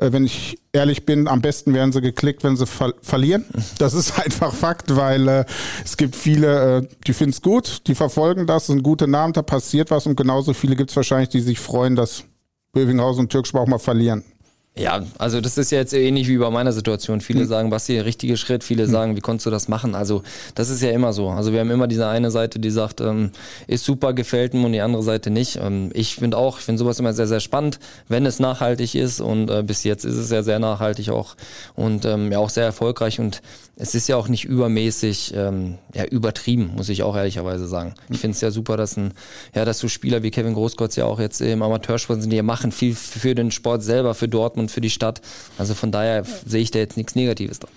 [0.00, 3.44] Äh, wenn ich ehrlich bin, am besten werden sie geklickt, wenn sie ver verlieren.
[3.78, 5.44] Das ist einfach Fakt, weil äh,
[5.84, 9.42] es gibt viele, äh, die finden es gut, die verfolgen das, sind gute Namen, da
[9.42, 12.24] passiert was und genauso viele gibt es wahrscheinlich, die sich freuen, dass
[12.72, 14.24] Bövinghausen und Türkspor auch mal verlieren.
[14.76, 17.20] Ja, also das ist ja jetzt ähnlich wie bei meiner Situation.
[17.20, 17.48] Viele hm.
[17.48, 18.90] sagen, was hier richtige Schritt, viele hm.
[18.90, 19.96] sagen, wie konntest du das machen?
[19.96, 20.22] Also
[20.54, 21.28] das ist ja immer so.
[21.28, 23.32] Also wir haben immer diese eine Seite, die sagt, ähm,
[23.66, 25.56] ist super, gefällt mir und die andere Seite nicht.
[25.56, 29.20] Ähm, ich finde auch, ich finde sowas immer sehr, sehr spannend, wenn es nachhaltig ist
[29.20, 31.34] und äh, bis jetzt ist es ja sehr nachhaltig auch
[31.74, 33.42] und ähm, ja auch sehr erfolgreich und
[33.80, 37.94] es ist ja auch nicht übermäßig ähm, ja, übertrieben, muss ich auch ehrlicherweise sagen.
[38.10, 39.14] Ich finde es ja super, dass ein,
[39.54, 42.72] ja, dass so Spieler wie Kevin Großkotz ja auch jetzt im Amateursport sind, die machen
[42.72, 45.20] viel für den Sport selber, für Dortmund, für die Stadt.
[45.58, 47.72] Also von daher sehe ich da jetzt nichts Negatives dran.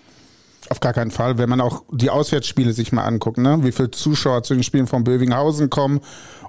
[0.70, 1.38] Auf gar keinen Fall.
[1.38, 3.60] Wenn man auch die Auswärtsspiele sich mal anguckt, ne?
[3.64, 6.02] wie viele Zuschauer zu den Spielen von Bövinghausen kommen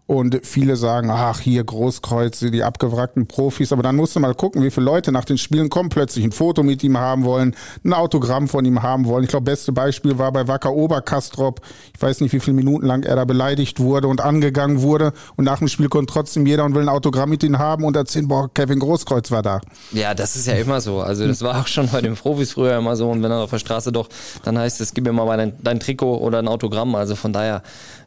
[0.07, 3.73] Und viele sagen, ach, hier Großkreuze, die abgewrackten Profis.
[3.73, 6.33] Aber dann musst du mal gucken, wie viele Leute nach den Spielen kommen, plötzlich ein
[6.33, 9.25] Foto mit ihm haben wollen, ein Autogramm von ihm haben wollen.
[9.25, 11.63] Ich glaube, beste Beispiel war bei Wacker Oberkastrop.
[11.95, 15.15] Ich weiß nicht, wie viele Minuten lang er da beleidigt wurde und angegangen wurde.
[15.37, 17.97] Und nach dem Spiel kommt trotzdem jeder und will ein Autogramm mit ihm haben und
[17.97, 19.63] erzählen, boah, Kevin Großkreuz war da.
[19.93, 21.01] Ja, das ist ja immer so.
[21.01, 23.11] Also das war auch schon bei den Profis früher immer so.
[23.11, 24.11] Und wenn er auf der Straße doch,
[24.43, 26.95] dann heißt es, gib mir mal dein, dein Trikot oder ein Autogramm.
[26.95, 27.63] Also von daher,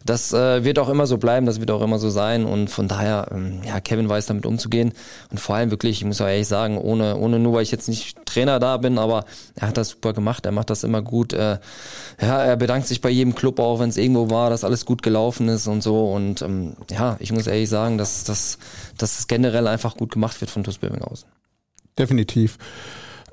[0.09, 2.45] das äh, wird auch immer so bleiben, das wird auch immer so sein.
[2.45, 4.93] Und von daher, ähm, ja, Kevin weiß damit umzugehen.
[5.29, 7.87] Und vor allem wirklich, ich muss auch ehrlich sagen, ohne, ohne nur, weil ich jetzt
[7.87, 11.33] nicht Trainer da bin, aber er hat das super gemacht, er macht das immer gut.
[11.33, 11.59] Äh,
[12.21, 15.03] ja, er bedankt sich bei jedem Club auch, wenn es irgendwo war, dass alles gut
[15.03, 16.11] gelaufen ist und so.
[16.11, 18.57] Und ähm, ja, ich muss ehrlich sagen, dass, dass,
[18.97, 21.27] dass generell einfach gut gemacht wird von TuS Bövinghausen.
[21.97, 22.57] Definitiv.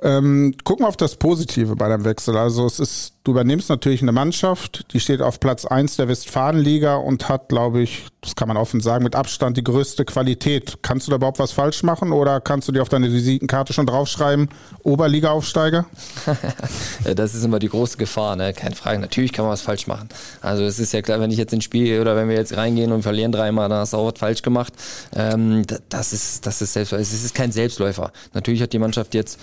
[0.05, 2.37] Ähm, gucken wir auf das Positive bei deinem Wechsel.
[2.37, 6.97] Also es ist, du übernimmst natürlich eine Mannschaft, die steht auf Platz eins der Westfalenliga
[6.97, 10.79] und hat, glaube ich, das kann man offen sagen, mit Abstand die größte Qualität.
[10.83, 13.87] Kannst du da überhaupt was falsch machen oder kannst du dir auf deine Visitenkarte schon
[13.87, 14.51] draufschreiben,
[14.83, 15.87] Oberliga-Aufsteiger?
[17.17, 18.53] das ist immer die große Gefahr, ne?
[18.53, 18.99] Keine Frage.
[18.99, 20.11] Natürlich kann man was falsch machen.
[20.43, 22.93] Also es ist ja klar, wenn ich jetzt ins Spiel oder wenn wir jetzt reingehen
[22.93, 24.75] und verlieren dreimal, dann hast du auch was falsch gemacht.
[25.17, 28.13] Ähm, das ist, das ist selbst, es ist kein Selbstläufer.
[28.35, 29.41] Natürlich hat die Mannschaft jetzt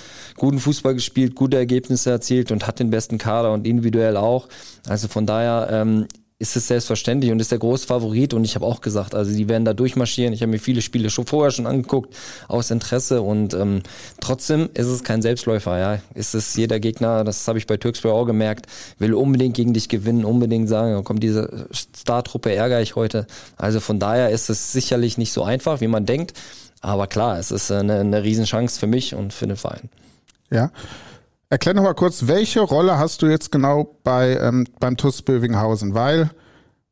[0.51, 4.49] guten Fußball gespielt, gute Ergebnisse erzielt und hat den besten Kader und individuell auch.
[4.85, 6.07] Also von daher ähm,
[6.39, 8.33] ist es selbstverständlich und ist der große Favorit.
[8.33, 10.33] Und ich habe auch gesagt, also die werden da durchmarschieren.
[10.33, 12.13] Ich habe mir viele Spiele schon vorher schon angeguckt,
[12.49, 13.21] aus Interesse.
[13.21, 13.81] Und ähm,
[14.19, 15.79] trotzdem ist es kein Selbstläufer.
[15.79, 18.65] Ja, ist es jeder Gegner, das habe ich bei Türkspor auch gemerkt,
[18.99, 23.25] will unbedingt gegen dich gewinnen, unbedingt sagen, oh, kommt diese Startruppe ärgere ich heute.
[23.55, 26.33] Also von daher ist es sicherlich nicht so einfach, wie man denkt.
[26.81, 29.89] Aber klar, es ist eine, eine Riesenchance für mich und für den Verein.
[30.51, 30.71] Ja.
[31.49, 35.93] Erklär noch mal kurz, welche Rolle hast du jetzt genau bei, ähm, beim TUS Bövinghausen?
[35.93, 36.29] Weil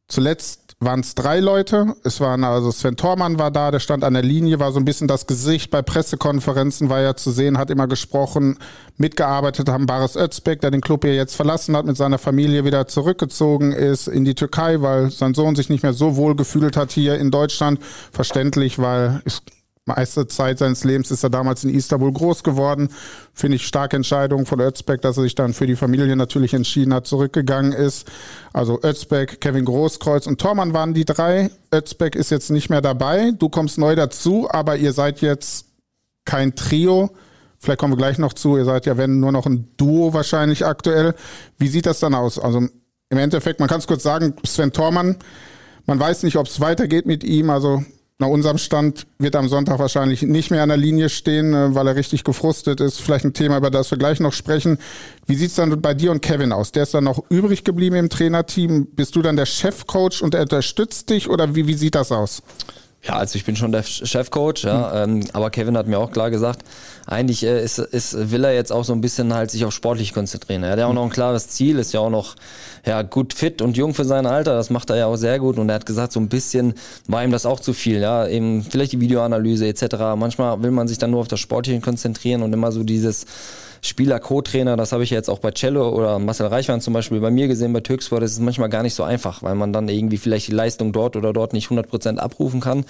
[0.07, 1.95] zuletzt waren es drei Leute.
[2.03, 4.85] Es waren also Sven Thormann war da, der stand an der Linie, war so ein
[4.85, 5.71] bisschen das Gesicht.
[5.71, 8.57] Bei Pressekonferenzen war ja zu sehen, hat immer gesprochen,
[8.97, 12.87] mitgearbeitet haben Baris Özbek, der den Club hier jetzt verlassen hat, mit seiner Familie wieder
[12.87, 16.91] zurückgezogen ist in die Türkei, weil sein Sohn sich nicht mehr so wohl gefühlt hat
[16.91, 17.79] hier in Deutschland.
[18.11, 19.41] Verständlich, weil es
[19.89, 22.89] meiste Zeit seines Lebens ist er damals in Istanbul groß geworden.
[23.33, 26.93] Finde ich starke Entscheidung von Özbeck, dass er sich dann für die Familie natürlich entschieden
[26.93, 28.07] hat, zurückgegangen ist.
[28.53, 31.51] Also Özbeck, Kevin Großkreuz und Tormann waren die drei.
[31.73, 33.31] Özbeck ist jetzt nicht mehr dabei.
[33.37, 35.65] Du kommst neu dazu, aber ihr seid jetzt
[36.25, 37.09] kein Trio.
[37.57, 38.57] Vielleicht kommen wir gleich noch zu.
[38.57, 41.13] Ihr seid ja, wenn nur noch ein Duo wahrscheinlich aktuell.
[41.57, 42.39] Wie sieht das dann aus?
[42.39, 42.59] Also
[43.09, 45.17] im Endeffekt, man kann es kurz sagen, Sven Tormann,
[45.85, 47.49] man weiß nicht, ob es weitergeht mit ihm.
[47.49, 47.83] Also
[48.19, 51.87] nach unserem Stand wird am Sonntag wahrscheinlich nicht mehr an der Linie stehen, äh, weil
[51.87, 52.99] er richtig gefrustet ist.
[52.99, 54.77] Vielleicht ein Thema, über das wir gleich noch sprechen.
[55.25, 56.73] Wie sieht's dann bei dir und Kevin aus?
[56.73, 58.87] Der ist dann noch übrig geblieben im Trainerteam.
[58.87, 62.43] Bist du dann der Chefcoach und er unterstützt dich oder wie, wie sieht das aus?
[63.01, 65.19] Ja, also ich bin schon der Chefcoach, ja, mhm.
[65.19, 66.65] ähm, aber Kevin hat mir auch klar gesagt,
[67.07, 70.13] eigentlich äh, ist, ist, will er jetzt auch so ein bisschen halt sich auf sportlich
[70.13, 70.63] konzentrieren.
[70.63, 72.35] Er hat ja auch noch ein klares Ziel, ist ja auch noch
[72.85, 75.57] ja, gut fit und jung für sein Alter, das macht er ja auch sehr gut
[75.57, 76.73] und er hat gesagt, so ein bisschen
[77.07, 79.95] war ihm das auch zu viel, ja, eben vielleicht die Videoanalyse etc.
[80.17, 83.25] Manchmal will man sich dann nur auf das Sportliche konzentrieren und immer so dieses
[83.81, 87.31] Spieler, Co-Trainer, das habe ich jetzt auch bei Cello oder Marcel Reichmann zum Beispiel bei
[87.31, 90.17] mir gesehen, bei Türksport, das ist manchmal gar nicht so einfach, weil man dann irgendwie
[90.17, 92.85] vielleicht die Leistung dort oder dort nicht 100% abrufen kann.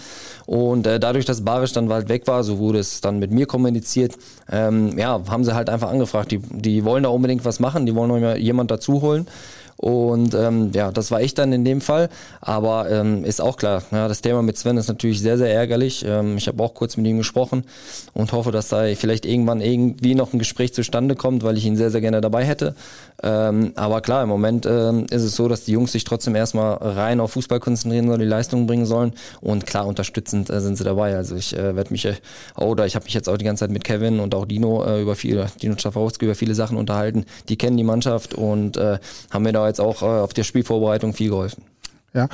[0.46, 3.46] Und äh, dadurch, dass Barisch dann bald weg war, so wurde es dann mit mir
[3.46, 4.16] kommuniziert,
[4.52, 7.96] ähm, ja, haben sie halt einfach angefragt, die, die wollen da unbedingt was machen, die
[7.96, 9.28] wollen noch jemand dazu holen.
[9.82, 12.10] Und ähm, ja, das war ich dann in dem Fall.
[12.42, 16.04] Aber ähm, ist auch klar, ja, das Thema mit Sven ist natürlich sehr, sehr ärgerlich.
[16.06, 17.64] Ähm, ich habe auch kurz mit ihm gesprochen
[18.14, 21.78] und hoffe, dass da vielleicht irgendwann irgendwie noch ein Gespräch zustande kommt, weil ich ihn
[21.78, 22.76] sehr, sehr gerne dabei hätte.
[23.24, 26.74] Ähm, aber klar, im Moment ähm, ist es so, dass die Jungs sich trotzdem erstmal
[26.74, 29.14] rein auf Fußball konzentrieren sollen, die Leistung bringen sollen.
[29.40, 31.16] Und klar, unterstützend äh, sind sie dabei.
[31.16, 32.16] Also ich äh, werde mich, äh,
[32.58, 35.02] oder ich habe mich jetzt auch die ganze Zeit mit Kevin und auch Dino äh,
[35.02, 37.24] über viele, Dino Schafowski über viele Sachen unterhalten.
[37.48, 39.00] Die kennen die Mannschaft und äh,
[39.32, 41.64] haben mir da jetzt auch äh, auf der Spielvorbereitung viel geholfen.
[42.14, 42.26] Ja.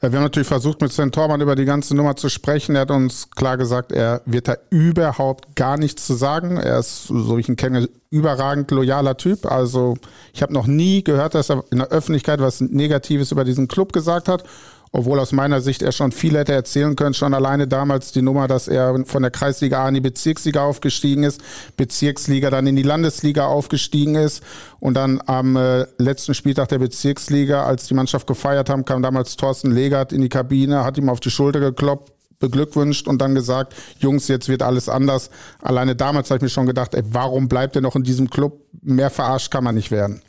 [0.00, 2.74] Äh, wir haben natürlich versucht, mit Sven Tormann über die ganze Nummer zu sprechen.
[2.74, 6.56] Er hat uns klar gesagt, er wird da überhaupt gar nichts zu sagen.
[6.56, 9.46] Er ist, so wie ich ihn kenne, überragend loyaler Typ.
[9.46, 9.96] Also
[10.32, 13.92] ich habe noch nie gehört, dass er in der Öffentlichkeit was Negatives über diesen Club
[13.92, 14.44] gesagt hat
[14.92, 18.48] obwohl aus meiner Sicht er schon viel hätte erzählen können, schon alleine damals die Nummer,
[18.48, 21.40] dass er von der Kreisliga A in die Bezirksliga aufgestiegen ist,
[21.76, 24.42] Bezirksliga dann in die Landesliga aufgestiegen ist
[24.80, 29.36] und dann am äh, letzten Spieltag der Bezirksliga, als die Mannschaft gefeiert haben, kam damals
[29.36, 33.74] Thorsten Legert in die Kabine, hat ihm auf die Schulter geklopft, beglückwünscht und dann gesagt,
[33.98, 35.30] Jungs, jetzt wird alles anders.
[35.62, 38.60] Alleine damals habe ich mir schon gedacht, ey, warum bleibt er noch in diesem Club?
[38.82, 40.22] Mehr verarscht kann man nicht werden.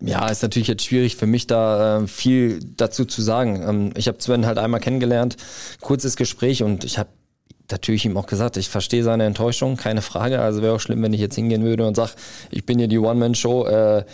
[0.00, 3.62] Ja, ist natürlich jetzt schwierig für mich da äh, viel dazu zu sagen.
[3.66, 5.36] Ähm, ich habe Sven halt einmal kennengelernt,
[5.80, 7.10] kurzes Gespräch und ich habe
[7.70, 10.40] natürlich ihm auch gesagt, ich verstehe seine Enttäuschung, keine Frage.
[10.40, 12.12] Also wäre auch schlimm, wenn ich jetzt hingehen würde und sage,
[12.50, 13.66] ich bin hier die One-Man-Show.
[13.66, 14.04] Äh,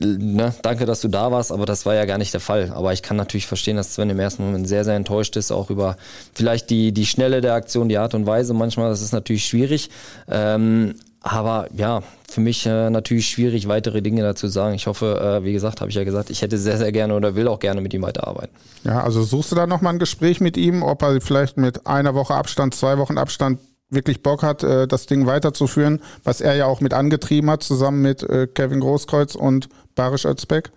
[0.00, 2.72] ne, danke, dass du da warst, aber das war ja gar nicht der Fall.
[2.74, 5.70] Aber ich kann natürlich verstehen, dass Sven im ersten Moment sehr, sehr enttäuscht ist, auch
[5.70, 5.96] über
[6.34, 8.54] vielleicht die, die Schnelle der Aktion, die Art und Weise.
[8.54, 9.90] Manchmal das ist natürlich schwierig.
[10.28, 14.74] Ähm, aber ja, für mich äh, natürlich schwierig, weitere Dinge dazu sagen.
[14.74, 17.34] Ich hoffe, äh, wie gesagt, habe ich ja gesagt, ich hätte sehr, sehr gerne oder
[17.34, 18.54] will auch gerne mit ihm weiterarbeiten.
[18.84, 22.14] Ja, also suchst du da nochmal ein Gespräch mit ihm, ob er vielleicht mit einer
[22.14, 23.58] Woche Abstand, zwei Wochen Abstand
[23.90, 28.02] wirklich Bock hat, äh, das Ding weiterzuführen, was er ja auch mit angetrieben hat, zusammen
[28.02, 30.70] mit äh, Kevin Großkreuz und Barisch Özbek?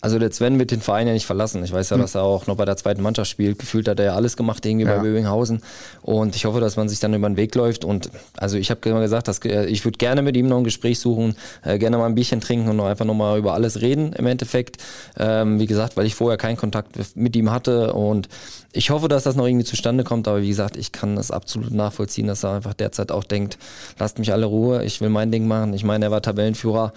[0.00, 1.64] Also der Sven wird den Verein ja nicht verlassen.
[1.64, 2.02] Ich weiß ja, hm.
[2.02, 3.58] dass er auch noch bei der zweiten Mannschaft spielt.
[3.58, 4.96] Gefühlt hat er ja alles gemacht irgendwie ja.
[4.96, 5.60] bei Böbinghausen.
[6.02, 7.84] Und ich hoffe, dass man sich dann über den Weg läuft.
[7.84, 10.64] Und also ich habe immer gesagt, dass, äh, ich würde gerne mit ihm noch ein
[10.64, 11.34] Gespräch suchen,
[11.64, 14.76] äh, gerne mal ein Bierchen trinken und noch einfach nochmal über alles reden im Endeffekt.
[15.18, 17.92] Ähm, wie gesagt, weil ich vorher keinen Kontakt mit ihm hatte.
[17.92, 18.28] Und
[18.72, 20.28] ich hoffe, dass das noch irgendwie zustande kommt.
[20.28, 23.58] Aber wie gesagt, ich kann das absolut nachvollziehen, dass er einfach derzeit auch denkt,
[23.98, 25.74] lasst mich alle Ruhe, ich will mein Ding machen.
[25.74, 26.92] Ich meine, er war Tabellenführer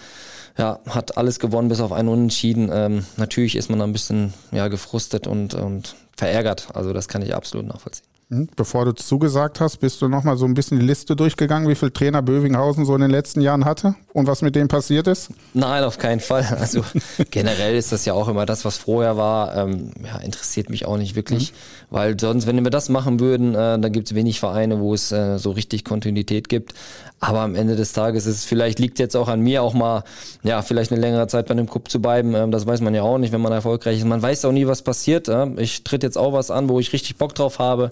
[0.62, 2.70] ja, hat alles gewonnen bis auf einen Unentschieden.
[2.72, 6.68] Ähm, natürlich ist man ein bisschen ja, gefrustet und, und verärgert.
[6.76, 8.06] Also das kann ich absolut nachvollziehen.
[8.32, 11.76] Hm, bevor du zugesagt hast, bist du nochmal so ein bisschen die Liste durchgegangen, wie
[11.76, 15.32] viele Trainer Bövinghausen so in den letzten Jahren hatte und was mit dem passiert ist?
[15.54, 16.46] Nein, auf keinen Fall.
[16.58, 16.82] Also
[17.30, 19.58] generell ist das ja auch immer das, was vorher war.
[19.58, 21.56] Ähm, ja, interessiert mich auch nicht wirklich, mhm.
[21.90, 25.12] weil sonst, wenn wir das machen würden, äh, dann gibt es wenig Vereine, wo es
[25.12, 26.74] äh, so richtig Kontinuität gibt.
[27.20, 30.04] Aber am Ende des Tages ist es vielleicht liegt jetzt auch an mir, auch mal
[30.42, 32.34] ja vielleicht eine längere Zeit bei dem Club zu bleiben.
[32.34, 34.06] Ähm, das weiß man ja auch nicht, wenn man erfolgreich ist.
[34.06, 35.28] Man weiß auch nie, was passiert.
[35.28, 35.48] Äh?
[35.58, 37.92] Ich tritt jetzt auch was an, wo ich richtig Bock drauf habe.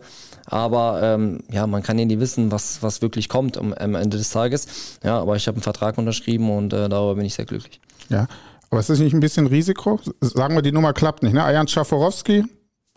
[0.51, 4.17] Aber ähm, ja, man kann ja nie wissen, was, was wirklich kommt am, am Ende
[4.17, 4.97] des Tages.
[5.03, 7.79] Ja, aber ich habe einen Vertrag unterschrieben und äh, darüber bin ich sehr glücklich.
[8.09, 8.27] Ja,
[8.71, 9.99] aber ist das nicht ein bisschen Risiko?
[10.21, 11.33] Sagen wir, die Nummer klappt nicht.
[11.33, 11.43] Ne?
[11.43, 12.45] Ajan Schaforowski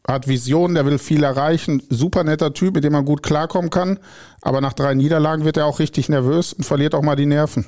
[0.08, 1.82] hat Visionen, der will viel erreichen.
[1.90, 3.98] Super netter Typ, mit dem man gut klarkommen kann.
[4.40, 7.66] Aber nach drei Niederlagen wird er auch richtig nervös und verliert auch mal die Nerven.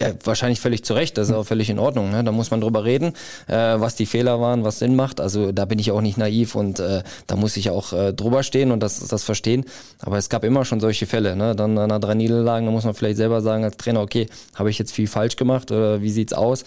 [0.00, 2.10] Ja, wahrscheinlich völlig zu Recht, das ist auch völlig in Ordnung.
[2.10, 2.24] Ne?
[2.24, 3.12] Da muss man drüber reden,
[3.46, 5.20] äh, was die Fehler waren, was Sinn macht.
[5.20, 8.42] Also da bin ich auch nicht naiv und äh, da muss ich auch äh, drüber
[8.42, 9.64] stehen und das, das verstehen.
[10.00, 11.36] Aber es gab immer schon solche Fälle.
[11.36, 11.54] Ne?
[11.54, 14.26] Dann nach drei Niederlagen, da muss man vielleicht selber sagen als Trainer, okay,
[14.56, 16.64] habe ich jetzt viel falsch gemacht oder wie sieht's aus?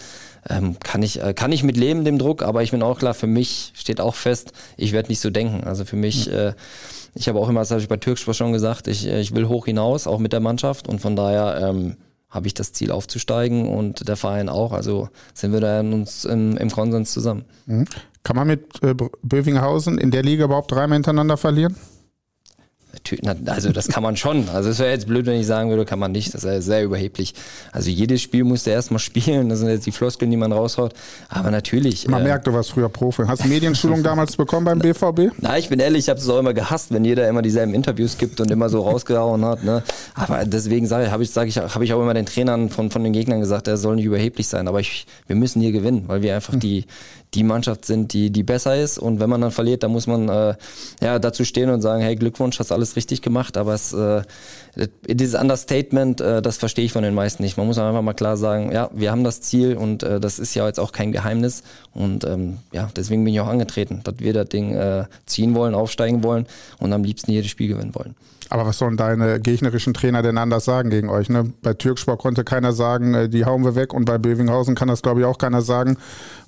[0.48, 3.12] Ähm, kann ich äh, kann ich mit leben dem Druck, aber ich bin auch klar,
[3.12, 5.64] für mich steht auch fest, ich werde nicht so denken.
[5.64, 6.54] Also für mich, äh,
[7.14, 9.48] ich habe auch immer, das habe ich bei Türksport schon gesagt, ich, äh, ich will
[9.48, 11.96] hoch hinaus, auch mit der Mannschaft und von daher ähm,
[12.30, 14.72] habe ich das Ziel aufzusteigen und der Verein auch.
[14.72, 17.44] Also sind wir da in uns im, im Konsens zusammen.
[17.66, 17.86] Mhm.
[18.22, 21.76] Kann man mit äh, Bövinghausen in der Liga überhaupt dreimal hintereinander verlieren?
[23.46, 24.48] Also das kann man schon.
[24.48, 26.34] Also es wäre jetzt blöd, wenn ich sagen würde, kann man nicht.
[26.34, 27.34] Das ist sehr überheblich.
[27.72, 29.48] Also jedes Spiel musst du erstmal spielen.
[29.48, 30.94] Das sind jetzt die Floskeln, die man raushaut.
[31.28, 32.08] Aber natürlich.
[32.08, 33.24] Man äh, merkt, du warst früher Profi.
[33.26, 35.32] Hast du Medienschulung damals bekommen beim BVB?
[35.40, 38.18] Na, ich bin ehrlich, ich habe es auch immer gehasst, wenn jeder immer dieselben Interviews
[38.18, 39.64] gibt und immer so rausgehauen hat.
[39.64, 39.82] Ne?
[40.14, 43.04] Aber deswegen sage habe ich, sag ich, hab ich auch immer den Trainern von, von
[43.04, 44.68] den Gegnern gesagt, er soll nicht überheblich sein.
[44.68, 46.86] Aber ich, wir müssen hier gewinnen, weil wir einfach die,
[47.34, 48.98] die Mannschaft sind, die, die besser ist.
[48.98, 50.54] Und wenn man dann verliert, dann muss man äh,
[51.00, 53.56] ja dazu stehen und sagen, hey, Glückwunsch, hast alles richtig gemacht.
[53.56, 54.22] Aber es, äh,
[55.06, 57.56] dieses Understatement, äh, das verstehe ich von den meisten nicht.
[57.56, 60.54] Man muss einfach mal klar sagen, ja, wir haben das Ziel und äh, das ist
[60.54, 61.62] ja jetzt auch kein Geheimnis.
[61.92, 65.74] Und ähm, ja, deswegen bin ich auch angetreten, dass wir das Ding äh, ziehen wollen,
[65.74, 66.46] aufsteigen wollen
[66.78, 68.14] und am liebsten jedes Spiel gewinnen wollen.
[68.50, 71.28] Aber was sollen deine gegnerischen Trainer denn anders sagen gegen euch?
[71.28, 71.52] Ne?
[71.62, 75.02] Bei Türkspor konnte keiner sagen, äh, die hauen wir weg und bei Bövinghausen kann das,
[75.02, 75.96] glaube ich, auch keiner sagen,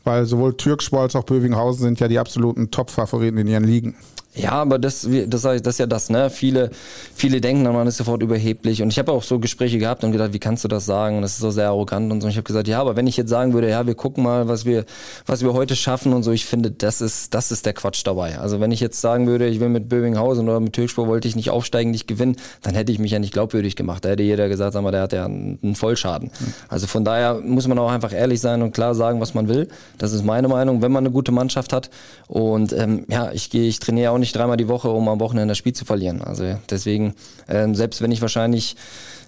[0.05, 3.97] weil sowohl Türkspor als auch Bövinghausen sind ja die absoluten Top-Favoriten in ihren Ligen.
[4.35, 6.31] Ja, aber das, das, das ist ja das, ne?
[6.31, 6.71] Viele,
[7.15, 8.81] viele denken dann, man ist sofort überheblich.
[8.81, 11.17] Und ich habe auch so Gespräche gehabt und gedacht, wie kannst du das sagen?
[11.17, 12.27] Und das ist so sehr arrogant und so.
[12.27, 14.47] Und ich habe gesagt, ja, aber wenn ich jetzt sagen würde, ja, wir gucken mal,
[14.47, 14.85] was wir,
[15.27, 18.39] was wir heute schaffen und so, ich finde, das ist, das ist der Quatsch dabei.
[18.39, 21.35] Also wenn ich jetzt sagen würde, ich will mit Bövinghausen oder mit Türkspur wollte ich
[21.35, 24.05] nicht aufsteigen, nicht gewinnen, dann hätte ich mich ja nicht glaubwürdig gemacht.
[24.05, 26.31] Da hätte jeder gesagt, sag mal, der hat ja einen Vollschaden.
[26.39, 26.55] Mhm.
[26.69, 29.67] Also von daher muss man auch einfach ehrlich sein und klar sagen, was man will.
[29.99, 31.91] Das ist meine Meinung, wenn man eine gute Mannschaft hat.
[32.29, 35.53] Und ähm, ja, ich gehe, ich trainiere auch nicht dreimal die Woche, um am Wochenende
[35.53, 36.23] das Spiel zu verlieren.
[36.23, 37.15] Also deswegen,
[37.49, 38.77] ähm, selbst wenn ich wahrscheinlich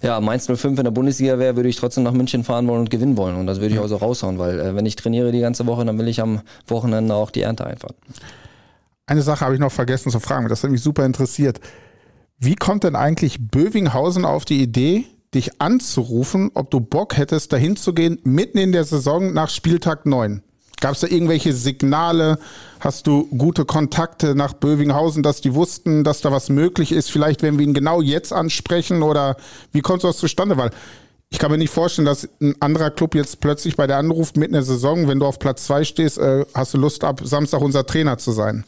[0.02, 2.90] ja, Mainz 05 in der Bundesliga wäre, würde ich trotzdem nach München fahren wollen und
[2.90, 3.37] gewinnen wollen.
[3.37, 5.85] Und das würde ich auch so raushauen, weil äh, wenn ich trainiere die ganze Woche,
[5.85, 7.94] dann will ich am Wochenende auch die Ernte einfahren.
[9.07, 11.61] Eine Sache habe ich noch vergessen zu fragen, das hat mich super interessiert.
[12.38, 17.76] Wie kommt denn eigentlich Bövinghausen auf die Idee, dich anzurufen, ob du Bock hättest, dahin
[17.76, 20.42] zu gehen, mitten in der Saison nach Spieltag 9?
[20.83, 22.40] Gab es da irgendwelche Signale?
[22.81, 27.09] Hast du gute Kontakte nach Bövinghausen, dass die wussten, dass da was möglich ist?
[27.09, 29.37] Vielleicht, wenn wir ihn genau jetzt ansprechen oder
[29.71, 30.57] wie kommt das zustande?
[30.57, 30.71] Weil
[31.31, 34.55] ich kann mir nicht vorstellen, dass ein anderer Club jetzt plötzlich bei der anruft mitten
[34.55, 37.61] in der Saison, wenn du auf Platz zwei stehst, äh, hast du Lust ab Samstag
[37.61, 38.64] unser Trainer zu sein.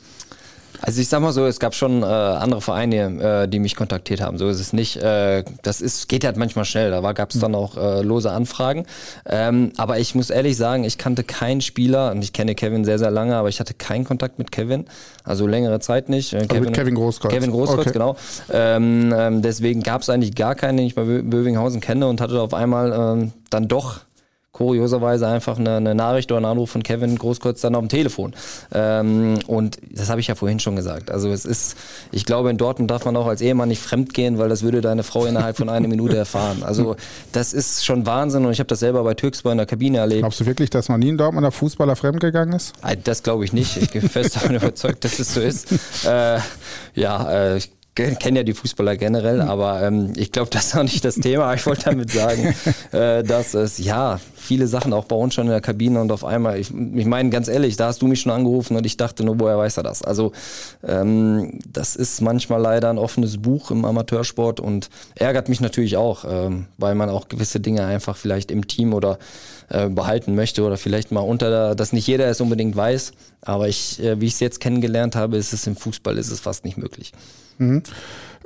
[0.80, 4.20] Also ich sag mal so, es gab schon äh, andere Vereine, äh, die mich kontaktiert
[4.20, 4.38] haben.
[4.38, 4.96] So ist es nicht.
[4.96, 6.90] Äh, das ist, geht halt manchmal schnell.
[6.90, 8.86] Da gab es dann auch äh, lose Anfragen.
[9.26, 12.98] Ähm, aber ich muss ehrlich sagen, ich kannte keinen Spieler und ich kenne Kevin sehr,
[12.98, 14.86] sehr lange, aber ich hatte keinen Kontakt mit Kevin.
[15.22, 16.32] Also längere Zeit nicht.
[16.32, 17.32] Äh, Kevin, mit Kevin Großkreuz.
[17.32, 17.92] Kevin Großkreuz, okay.
[17.92, 18.16] genau.
[18.52, 22.40] Ähm, ähm, deswegen gab es eigentlich gar keinen, den ich bei Bövinghausen kenne und hatte
[22.40, 24.00] auf einmal ähm, dann doch
[24.54, 28.34] kurioserweise einfach eine, eine, Nachricht oder einen Anruf von Kevin Großkreuz dann auf dem Telefon.
[28.72, 31.10] Ähm, und das habe ich ja vorhin schon gesagt.
[31.10, 31.76] Also es ist,
[32.12, 34.80] ich glaube, in Dortmund darf man auch als Ehemann nicht fremd gehen, weil das würde
[34.80, 36.62] deine Frau innerhalb von einer Minute erfahren.
[36.62, 36.94] Also
[37.32, 40.22] das ist schon Wahnsinn und ich habe das selber bei Türksboy in der Kabine erlebt.
[40.22, 42.74] Glaubst du wirklich, dass man nie in Dortmunder Fußballer fremdgegangen ist?
[43.02, 43.76] Das glaube ich nicht.
[43.76, 45.72] Ich bin fest davon überzeugt, dass es so ist.
[46.06, 46.38] Äh,
[46.94, 49.48] ja, äh, ich kenne ja die Fußballer generell, hm.
[49.48, 51.54] aber ähm, ich glaube, das ist auch nicht das Thema.
[51.54, 52.54] Ich wollte damit sagen,
[52.92, 56.24] äh, dass es ja viele Sachen auch bei uns schon in der Kabine und auf
[56.24, 59.24] einmal, ich, ich meine ganz ehrlich, da hast du mich schon angerufen und ich dachte
[59.24, 60.02] nur, woher weiß er das?
[60.02, 60.32] Also
[60.86, 66.24] ähm, das ist manchmal leider ein offenes Buch im Amateursport und ärgert mich natürlich auch,
[66.28, 69.18] ähm, weil man auch gewisse Dinge einfach vielleicht im Team oder
[69.68, 73.12] äh, behalten möchte oder vielleicht mal unter, dass nicht jeder es unbedingt weiß.
[73.42, 76.40] Aber ich, äh, wie ich es jetzt kennengelernt habe, ist es im Fußball ist es
[76.40, 77.12] fast nicht möglich.
[77.58, 77.82] Mhm.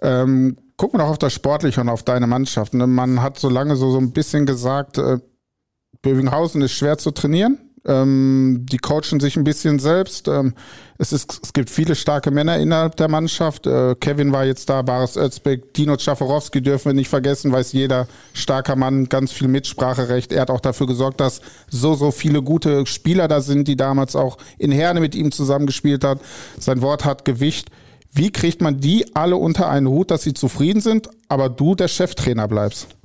[0.00, 2.74] Ähm, gucken wir noch auf das Sportliche und auf deine Mannschaft.
[2.74, 2.86] Ne?
[2.86, 5.18] Man hat so lange so, so ein bisschen gesagt, äh,
[6.02, 7.58] Bövinghausen ist schwer zu trainieren.
[7.86, 10.28] Ähm, die coachen sich ein bisschen selbst.
[10.28, 10.54] Ähm,
[10.98, 13.66] es, ist, es gibt viele starke Männer innerhalb der Mannschaft.
[13.66, 18.08] Äh, Kevin war jetzt da, Baris Özbek, Dino Czaforowski dürfen wir nicht vergessen, weiß jeder
[18.32, 20.32] starker Mann, ganz viel Mitspracherecht.
[20.32, 24.16] Er hat auch dafür gesorgt, dass so, so viele gute Spieler da sind, die damals
[24.16, 26.20] auch in Herne mit ihm zusammengespielt hat.
[26.58, 27.70] Sein Wort hat Gewicht.
[28.12, 31.88] Wie kriegt man die alle unter einen Hut, dass sie zufrieden sind, aber du der
[31.88, 32.97] Cheftrainer bleibst?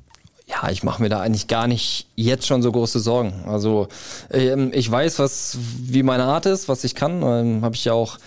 [0.45, 3.45] Ja, ich mache mir da eigentlich gar nicht jetzt schon so große Sorgen.
[3.47, 3.88] Also
[4.29, 7.21] ähm, ich weiß, was wie meine Art ist, was ich kann.
[7.21, 8.17] Ähm, Habe ich ja auch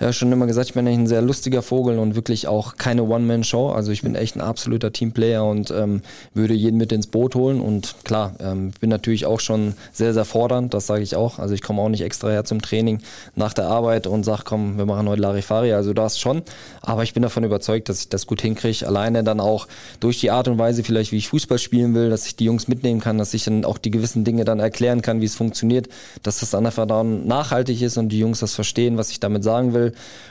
[0.00, 3.04] ja, schon immer gesagt, ich bin eigentlich ein sehr lustiger Vogel und wirklich auch keine
[3.04, 3.70] One-Man-Show.
[3.70, 6.02] Also ich bin echt ein absoluter Teamplayer und ähm,
[6.34, 7.60] würde jeden mit ins Boot holen.
[7.60, 11.38] Und klar, ähm, bin natürlich auch schon sehr, sehr fordernd, das sage ich auch.
[11.38, 12.98] Also ich komme auch nicht extra her zum Training
[13.36, 15.72] nach der Arbeit und sage, komm, wir machen heute Larifari.
[15.72, 16.42] Also das schon.
[16.82, 18.86] Aber ich bin davon überzeugt, dass ich das gut hinkriege.
[18.86, 19.68] Alleine dann auch
[20.00, 22.66] durch die Art und Weise vielleicht, wie ich Fußball spielen will, dass ich die Jungs
[22.66, 25.88] mitnehmen kann, dass ich dann auch die gewissen Dinge dann erklären kann, wie es funktioniert,
[26.22, 29.44] dass das dann einfach dann nachhaltig ist und die Jungs das verstehen, was ich damit
[29.44, 29.83] sagen will.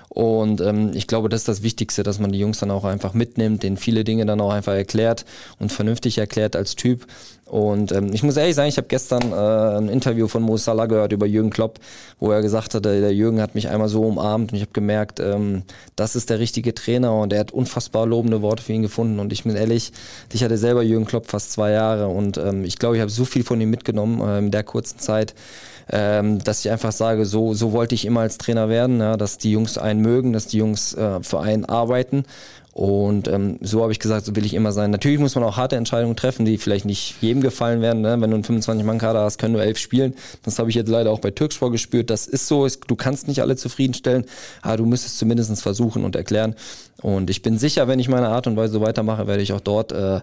[0.09, 3.13] Und ähm, ich glaube, das ist das Wichtigste, dass man die Jungs dann auch einfach
[3.13, 5.25] mitnimmt, denen viele Dinge dann auch einfach erklärt
[5.59, 7.07] und vernünftig erklärt als Typ.
[7.45, 10.85] Und ähm, ich muss ehrlich sagen, ich habe gestern äh, ein Interview von Mo Salah
[10.85, 11.79] gehört über Jürgen Klopp,
[12.19, 15.19] wo er gesagt hat, der Jürgen hat mich einmal so umarmt und ich habe gemerkt,
[15.19, 15.63] ähm,
[15.95, 19.19] das ist der richtige Trainer und er hat unfassbar lobende Worte für ihn gefunden.
[19.19, 19.91] Und ich bin ehrlich,
[20.31, 23.25] ich hatte selber Jürgen Klopp fast zwei Jahre und ähm, ich glaube, ich habe so
[23.25, 25.35] viel von ihm mitgenommen äh, in der kurzen Zeit
[25.91, 29.37] ähm, dass ich einfach sage, so, so wollte ich immer als Trainer werden, ja, dass
[29.37, 32.25] die Jungs einen mögen, dass die Jungs äh, für einen arbeiten
[32.73, 34.89] und ähm, so habe ich gesagt, so will ich immer sein.
[34.89, 38.01] Natürlich muss man auch harte Entscheidungen treffen, die vielleicht nicht jedem gefallen werden.
[38.01, 38.19] Ne?
[38.19, 40.15] Wenn du einen 25-Mann-Kader hast, können nur elf spielen.
[40.41, 42.09] Das habe ich jetzt leider auch bei Türkspor gespürt.
[42.09, 44.25] Das ist so, du kannst nicht alle zufriedenstellen,
[44.63, 46.55] aber du müsstest zumindest versuchen und erklären.
[47.03, 49.91] Und ich bin sicher, wenn ich meine Art und Weise weitermache, werde ich auch dort
[49.91, 50.21] äh,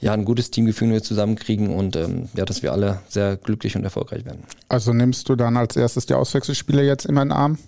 [0.00, 4.24] ja ein gutes Teamgefühl zusammenkriegen und ähm, ja, dass wir alle sehr glücklich und erfolgreich
[4.24, 4.44] werden.
[4.70, 7.58] Also nimmst du dann als erstes die Auswechselspieler jetzt in meinen Arm?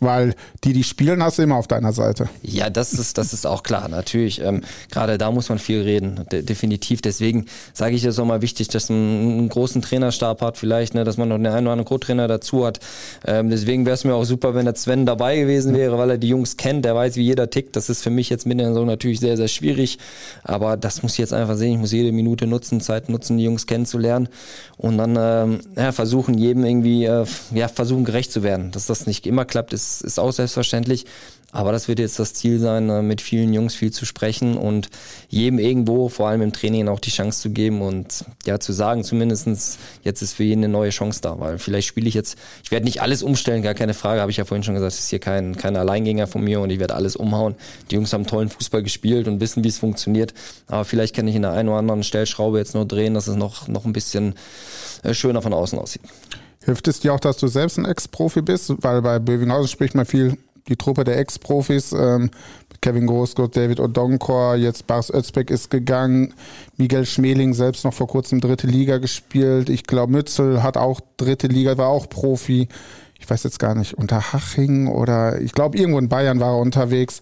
[0.00, 0.34] Weil
[0.64, 2.28] die, die spielen, hast du immer auf deiner Seite.
[2.42, 4.40] Ja, das ist, das ist auch klar, natürlich.
[4.40, 7.02] Ähm, Gerade da muss man viel reden, de definitiv.
[7.02, 11.04] Deswegen sage ich es auch mal wichtig, dass man einen großen Trainerstab hat, vielleicht, ne,
[11.04, 12.80] dass man noch einen einen oder anderen Co-Trainer dazu hat.
[13.26, 16.18] Ähm, deswegen wäre es mir auch super, wenn der Sven dabei gewesen wäre, weil er
[16.18, 17.76] die Jungs kennt, der weiß, wie jeder tickt.
[17.76, 19.98] Das ist für mich jetzt mit der Saison natürlich sehr, sehr schwierig.
[20.44, 21.74] Aber das muss ich jetzt einfach sehen.
[21.74, 24.28] Ich muss jede Minute nutzen, Zeit nutzen, die Jungs kennenzulernen
[24.76, 28.70] und dann ähm, ja, versuchen, jedem irgendwie, äh, ja, versuchen gerecht zu werden.
[28.70, 31.06] Dass das nicht immer klappt, ist ist, auch selbstverständlich.
[31.50, 34.90] Aber das wird jetzt das Ziel sein, äh, mit vielen Jungs viel zu sprechen und
[35.30, 39.02] jedem irgendwo, vor allem im Training, auch die Chance zu geben und ja zu sagen,
[39.02, 42.70] zumindestens jetzt ist für jeden eine neue Chance da, weil vielleicht spiele ich jetzt, ich
[42.70, 45.08] werde nicht alles umstellen, gar keine Frage, habe ich ja vorhin schon gesagt, es ist
[45.08, 47.54] hier kein, kein Alleingänger von mir und ich werde alles umhauen.
[47.90, 50.34] Die Jungs haben tollen Fußball gespielt und wissen, wie es funktioniert,
[50.66, 53.36] aber vielleicht kann ich in der einen oder anderen Stellschraube jetzt nur drehen, dass es
[53.36, 54.34] noch, noch ein bisschen
[55.02, 56.02] äh, schöner von außen aussieht.
[56.68, 58.74] Hilft es dir auch, dass du selbst ein Ex-Profi bist?
[58.82, 60.36] Weil bei Bövinghausen spricht man viel
[60.68, 61.92] die Truppe der Ex-Profis.
[61.92, 62.30] Ähm,
[62.82, 66.34] Kevin Großgott, David Odonkor, jetzt Bars Özbeck ist gegangen.
[66.76, 69.70] Miguel Schmeling selbst noch vor kurzem dritte Liga gespielt.
[69.70, 72.68] Ich glaube, Mützel hat auch dritte Liga, war auch Profi.
[73.18, 77.20] ich weiß jetzt gar nicht, Unterhaching oder ich glaube, irgendwo in Bayern war er unterwegs.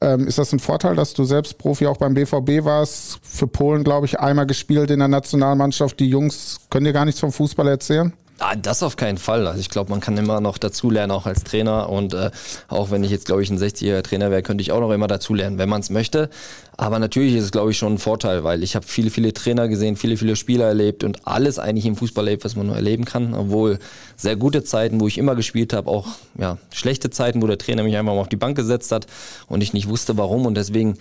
[0.00, 3.20] Ähm, ist das ein Vorteil, dass du selbst Profi auch beim BVB warst?
[3.22, 6.00] Für Polen, glaube ich, einmal gespielt in der Nationalmannschaft.
[6.00, 8.14] Die Jungs können dir gar nichts vom Fußball erzählen?
[8.40, 9.48] Ah, das auf keinen Fall.
[9.48, 11.88] Also ich glaube, man kann immer noch dazulernen, auch als Trainer.
[11.90, 12.30] Und äh,
[12.68, 15.08] auch wenn ich jetzt, glaube ich, ein 60-jähriger Trainer wäre, könnte ich auch noch immer
[15.08, 16.30] dazulernen, wenn man es möchte.
[16.76, 19.66] Aber natürlich ist es, glaube ich, schon ein Vorteil, weil ich habe viele, viele Trainer
[19.66, 23.04] gesehen, viele, viele Spieler erlebt und alles eigentlich im Fußball erlebt, was man nur erleben
[23.04, 23.34] kann.
[23.34, 23.80] Obwohl
[24.16, 26.06] sehr gute Zeiten, wo ich immer gespielt habe, auch
[26.38, 29.08] ja, schlechte Zeiten, wo der Trainer mich einfach mal auf die Bank gesetzt hat
[29.48, 30.46] und ich nicht wusste, warum.
[30.46, 30.96] Und deswegen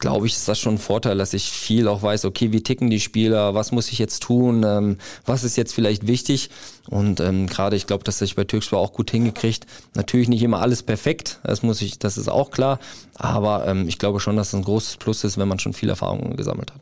[0.00, 2.90] glaube ich, ist das schon ein Vorteil, dass ich viel auch weiß, okay, wie ticken
[2.90, 6.50] die Spieler, was muss ich jetzt tun, ähm, was ist jetzt vielleicht wichtig.
[6.88, 9.66] Und ähm, gerade, ich glaube, dass ich bei Türkspor auch gut hingekriegt.
[9.94, 12.80] Natürlich nicht immer alles perfekt, das muss ich, das ist auch klar.
[13.14, 15.90] Aber ähm, ich glaube schon, dass es ein großes Plus ist, wenn man schon viel
[15.90, 16.80] Erfahrung gesammelt hat.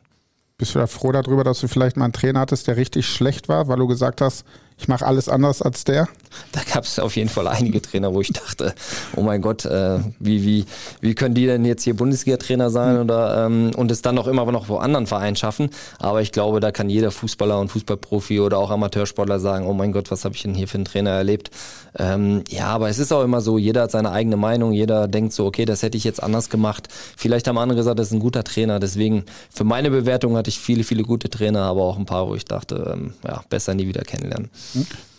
[0.57, 3.49] Bist du da froh darüber, dass du vielleicht mal einen Trainer hattest, der richtig schlecht
[3.49, 4.45] war, weil du gesagt hast,
[4.79, 6.09] ich mache alles anders als der?
[6.53, 8.75] Da gab es auf jeden Fall einige Trainer, wo ich dachte,
[9.17, 10.65] oh mein Gott, äh, wie, wie,
[11.01, 13.01] wie können die denn jetzt hier Bundesliga-Trainer sein mhm.
[13.03, 15.71] oder ähm, und es dann noch immer noch wo anderen Vereinen schaffen.
[15.99, 19.93] Aber ich glaube, da kann jeder Fußballer und Fußballprofi oder auch Amateursportler sagen, oh mein
[19.93, 21.51] Gott, was habe ich denn hier für einen Trainer erlebt?
[21.99, 25.33] Ähm, ja, aber es ist auch immer so, jeder hat seine eigene Meinung, jeder denkt
[25.33, 26.89] so, okay, das hätte ich jetzt anders gemacht.
[27.17, 28.79] Vielleicht haben andere gesagt, das ist ein guter Trainer.
[28.79, 32.35] Deswegen, für meine Bewertung hatte ich viele, viele gute Trainer, aber auch ein paar, wo
[32.35, 34.51] ich dachte, ähm, ja, besser nie wieder kennenlernen.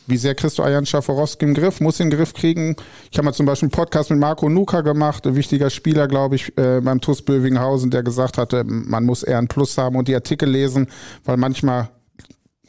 [0.07, 1.81] Wie sehr kriegst du Ayan Schaforowski im Griff?
[1.81, 2.75] Muss ihn den Griff kriegen?
[3.11, 6.35] Ich habe mal zum Beispiel einen Podcast mit Marco Nuka gemacht, ein wichtiger Spieler, glaube
[6.35, 10.07] ich, äh, beim TUS Bövinghausen, der gesagt hatte, man muss eher ein Plus haben und
[10.07, 10.87] die Artikel lesen,
[11.25, 11.89] weil manchmal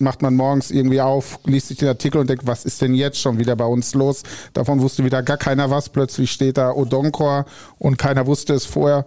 [0.01, 3.19] macht man morgens irgendwie auf, liest sich den Artikel und denkt, was ist denn jetzt
[3.19, 4.23] schon wieder bei uns los?
[4.53, 5.89] Davon wusste wieder gar keiner was.
[5.89, 7.47] Plötzlich steht da Odonkor
[7.79, 9.05] und keiner wusste es vorher.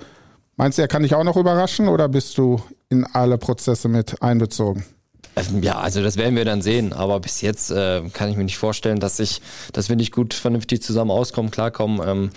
[0.56, 4.22] Meinst du, er kann dich auch noch überraschen oder bist du in alle Prozesse mit
[4.22, 4.86] einbezogen?
[5.36, 6.94] Ähm, ja, also das werden wir dann sehen.
[6.94, 10.34] Aber bis jetzt äh, kann ich mir nicht vorstellen, dass ich, dass wir nicht gut
[10.34, 12.02] vernünftig zusammen auskommen, klarkommen.
[12.08, 12.30] Ähm,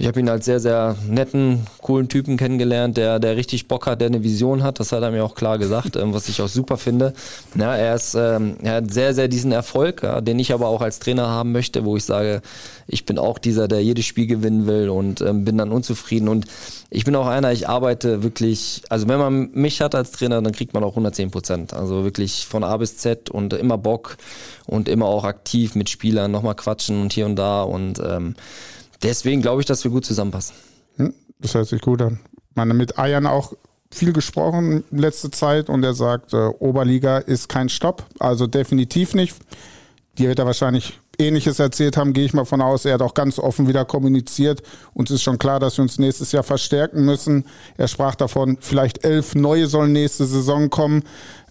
[0.00, 4.00] ich habe ihn als sehr, sehr netten, coolen Typen kennengelernt, der, der richtig Bock hat,
[4.00, 4.80] der eine Vision hat.
[4.80, 7.12] Das hat er mir auch klar gesagt, ähm, was ich auch super finde.
[7.54, 10.80] Ja, er, ist, ähm, er hat sehr, sehr diesen Erfolg, ja, den ich aber auch
[10.80, 12.40] als Trainer haben möchte, wo ich sage,
[12.86, 16.28] ich bin auch dieser, der jedes Spiel gewinnen will und ähm, bin dann unzufrieden.
[16.28, 16.46] Und
[16.88, 20.54] ich bin auch einer, ich arbeite wirklich, also wenn man mich hat als Trainer, dann
[20.54, 21.74] kriegt man auch 110 Prozent.
[21.74, 24.16] Also wirklich von A bis Z und immer Bock
[24.66, 28.34] und immer auch aktiv mit Spielern, nochmal quatschen und hier und da und ähm,
[29.02, 30.54] deswegen glaube ich, dass wir gut zusammenpassen.
[30.96, 32.20] Hm, das hört sich gut an.
[32.54, 33.52] Man hat mit Eiern auch
[33.92, 39.14] viel gesprochen in letzter Zeit und er sagt, äh, Oberliga ist kein Stopp, also definitiv
[39.14, 39.36] nicht.
[40.18, 42.84] Die wird er wahrscheinlich Ähnliches erzählt haben, gehe ich mal von aus.
[42.84, 44.62] Er hat auch ganz offen wieder kommuniziert.
[44.94, 47.44] Uns ist schon klar, dass wir uns nächstes Jahr verstärken müssen.
[47.76, 51.04] Er sprach davon, vielleicht elf neue sollen nächste Saison kommen.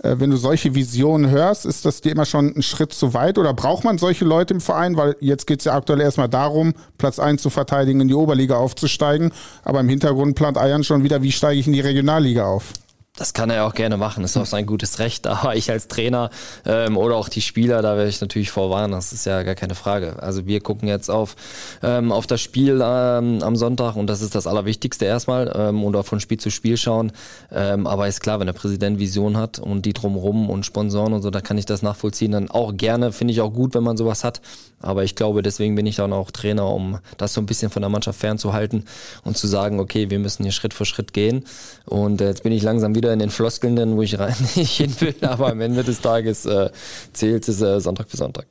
[0.04, 3.38] Äh, wenn du solche Visionen hörst, ist das dir immer schon ein Schritt zu weit
[3.38, 4.98] oder braucht man solche Leute im Verein?
[4.98, 8.58] Weil jetzt geht es ja aktuell erstmal darum, Platz 1 zu verteidigen, in die Oberliga
[8.58, 9.32] aufzusteigen.
[9.64, 12.74] Aber im Hintergrund plant Eiern schon wieder, wie steige ich in die Regionalliga auf?
[13.16, 15.28] Das kann er auch gerne machen, das ist auch sein gutes Recht.
[15.28, 16.30] Aber ich als Trainer
[16.66, 19.76] ähm, oder auch die Spieler, da werde ich natürlich vorwarnen, das ist ja gar keine
[19.76, 20.22] Frage.
[20.22, 21.36] Also wir gucken jetzt auf,
[21.84, 26.04] ähm, auf das Spiel ähm, am Sonntag und das ist das Allerwichtigste erstmal ähm, oder
[26.04, 27.12] von Spiel zu Spiel schauen.
[27.52, 31.22] Ähm, aber ist klar, wenn der Präsident Vision hat und die drumherum und Sponsoren und
[31.22, 32.32] so, da kann ich das nachvollziehen.
[32.32, 34.40] Dann auch gerne, finde ich auch gut, wenn man sowas hat.
[34.82, 37.82] Aber ich glaube, deswegen bin ich dann auch Trainer, um das so ein bisschen von
[37.82, 38.86] der Mannschaft fernzuhalten
[39.24, 41.46] und zu sagen, okay, wir müssen hier Schritt für Schritt gehen.
[41.86, 45.16] Und jetzt bin ich langsam wieder in den Floskeln, wo ich rein nicht hin will.
[45.22, 46.70] Aber am Ende des Tages äh,
[47.14, 48.48] zählt es äh, Sonntag für Sonntag.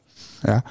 [0.47, 0.63] Ja.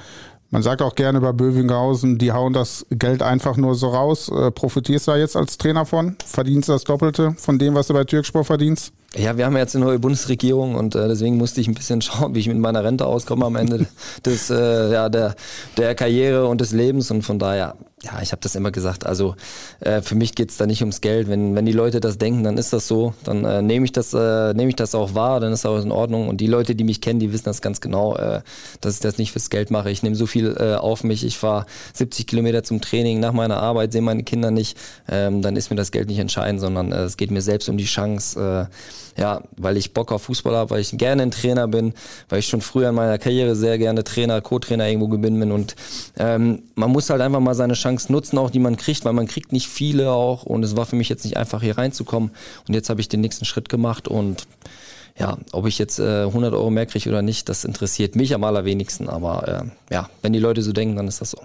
[0.50, 4.30] Man sagt auch gerne über Bövinghausen, die hauen das Geld einfach nur so raus.
[4.30, 6.16] Äh, profitierst du da jetzt als Trainer von?
[6.24, 8.92] Verdienst du das Doppelte von dem, was du bei Türksport verdienst?
[9.16, 12.34] Ja, wir haben jetzt eine neue Bundesregierung und äh, deswegen musste ich ein bisschen schauen,
[12.34, 13.86] wie ich mit meiner Rente auskomme am Ende
[14.24, 15.34] des, äh, ja, der,
[15.76, 17.10] der Karriere und des Lebens.
[17.10, 19.06] Und von daher ja, ich habe das immer gesagt.
[19.06, 19.34] Also
[19.80, 21.28] äh, für mich geht's da nicht ums Geld.
[21.28, 23.14] Wenn, wenn die Leute das denken, dann ist das so.
[23.24, 25.82] Dann äh, nehme ich das, äh, nehme ich das auch wahr, dann ist das auch
[25.82, 26.28] in Ordnung.
[26.28, 28.42] Und die Leute, die mich kennen, die wissen das ganz genau, äh,
[28.80, 29.90] dass ich das nicht fürs Geld mache.
[29.90, 31.24] Ich nehme so viel äh, auf mich.
[31.24, 34.78] Ich fahre 70 Kilometer zum Training nach meiner Arbeit, sehe meine Kinder nicht.
[35.08, 37.76] Ähm, dann ist mir das Geld nicht entscheidend, sondern äh, es geht mir selbst um
[37.76, 38.68] die Chance.
[38.70, 38.74] Äh,
[39.18, 41.92] ja, weil ich Bock auf Fußball habe, weil ich gerne ein Trainer bin,
[42.28, 45.50] weil ich schon früher in meiner Karriere sehr gerne Trainer, Co-Trainer irgendwo gewinnen bin.
[45.50, 45.74] Und
[46.16, 49.26] ähm, man muss halt einfach mal seine Chance nutzen, auch die man kriegt, weil man
[49.26, 52.30] kriegt nicht viele auch und es war für mich jetzt nicht einfach hier reinzukommen
[52.66, 54.46] und jetzt habe ich den nächsten Schritt gemacht und
[55.18, 58.44] ja, ob ich jetzt äh, 100 Euro mehr kriege oder nicht, das interessiert mich am
[58.44, 61.38] allerwenigsten, aber äh, ja, wenn die Leute so denken, dann ist das so.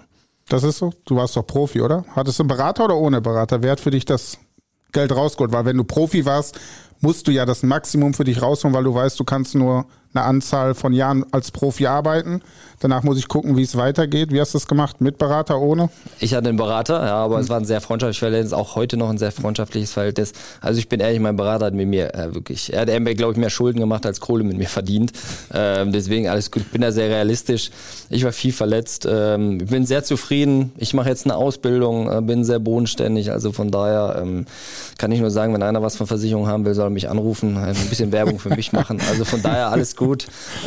[0.48, 0.92] Das ist so?
[1.06, 2.04] Du warst doch Profi, oder?
[2.14, 3.62] Hattest du einen Berater oder ohne Berater?
[3.62, 4.38] Wer hat für dich das
[4.92, 5.52] Geld rausgeholt?
[5.52, 6.60] Weil wenn du Profi warst,
[7.04, 10.24] musst du ja das Maximum für dich rausholen, weil du weißt, du kannst nur eine
[10.24, 12.40] Anzahl von Jahren als Profi arbeiten.
[12.80, 14.30] Danach muss ich gucken, wie es weitergeht.
[14.30, 15.00] Wie hast du das gemacht?
[15.00, 15.88] Mit Berater, ohne?
[16.20, 17.42] Ich hatte einen Berater, ja, aber mhm.
[17.42, 20.32] es war ein sehr freundschaftliches Verhältnis, auch heute noch ein sehr freundschaftliches Verhältnis.
[20.60, 23.38] Also ich bin ehrlich, mein Berater hat mit mir äh, wirklich, er hat, glaube ich,
[23.38, 25.12] mehr Schulden gemacht, als Kohle mit mir verdient.
[25.52, 27.70] Ähm, deswegen alles gut, ich bin da sehr realistisch.
[28.10, 30.72] Ich war viel verletzt, ähm, ich bin sehr zufrieden.
[30.76, 34.46] Ich mache jetzt eine Ausbildung, äh, bin sehr bodenständig, also von daher ähm,
[34.98, 37.56] kann ich nur sagen, wenn einer was von Versicherung haben will, soll er mich anrufen,
[37.56, 39.00] ein bisschen Werbung für mich machen.
[39.08, 40.03] Also von daher alles gut.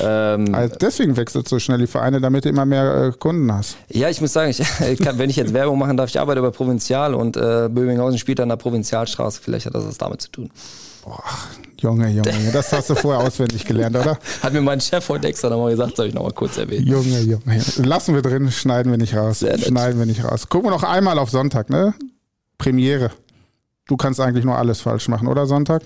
[0.02, 3.78] Ähm, also deswegen wechselt so schnell die Vereine damit du immer mehr äh, Kunden hast.
[3.90, 6.50] Ja, ich muss sagen, ich, kann, wenn ich jetzt Werbung machen darf, ich arbeite bei
[6.50, 9.42] Provinzial und äh, Böbinghausen spielt an der Provinzialstraße.
[9.42, 10.52] Vielleicht hat das was damit zu tun.
[11.04, 11.24] Boah,
[11.80, 14.18] Junge, Junge, das hast du vorher auswendig gelernt, oder?
[14.44, 16.86] Hat mir mein Chef heute extra nochmal gesagt, soll ich nochmal kurz erwähnen.
[16.86, 17.62] Junge, Junge.
[17.78, 19.40] Lassen wir drin, schneiden wir nicht raus.
[19.40, 20.50] Schneiden wir nicht raus.
[20.50, 21.94] Gucken wir noch einmal auf Sonntag, ne?
[22.58, 23.12] Premiere.
[23.88, 25.84] Du kannst eigentlich nur alles falsch machen, oder Sonntag?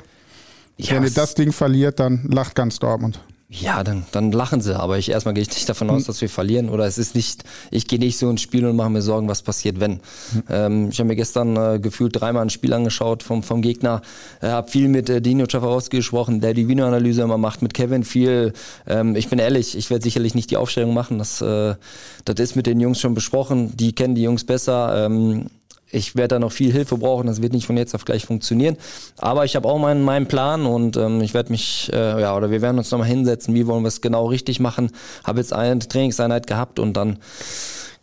[0.78, 3.20] Ja, Wenn ihr das Ding verliert, dann lacht ganz Dortmund.
[3.54, 4.80] Ja, dann, dann lachen sie.
[4.80, 6.08] Aber ich erstmal gehe ich nicht davon aus, hm.
[6.08, 6.70] dass wir verlieren.
[6.70, 9.42] Oder es ist nicht, ich gehe nicht so ins Spiel und mache mir Sorgen, was
[9.42, 10.00] passiert, wenn.
[10.32, 10.44] Hm.
[10.50, 14.04] Ähm, ich habe mir gestern äh, gefühlt dreimal ein Spiel angeschaut vom, vom Gegner.
[14.42, 18.06] Äh, habe viel mit äh, Dino Czafarowski gesprochen, der die Videoanalyse immer macht, mit Kevin
[18.06, 18.54] viel.
[18.88, 21.20] Ähm, ich bin ehrlich, ich werde sicherlich nicht die Aufstellung machen.
[21.20, 21.76] Das, äh,
[22.24, 23.76] das ist mit den Jungs schon besprochen.
[23.76, 25.06] Die kennen die Jungs besser.
[25.08, 25.48] Ähm,
[25.92, 28.78] ich werde da noch viel Hilfe brauchen, das wird nicht von jetzt auf gleich funktionieren.
[29.18, 32.52] Aber ich habe auch meinen, meinen Plan und ähm, ich werde mich, äh, ja, oder
[32.52, 34.92] wir werden uns nochmal hinsetzen, wie wollen wir es genau richtig machen.
[35.24, 37.20] Habe jetzt eine Trainingseinheit gehabt und dann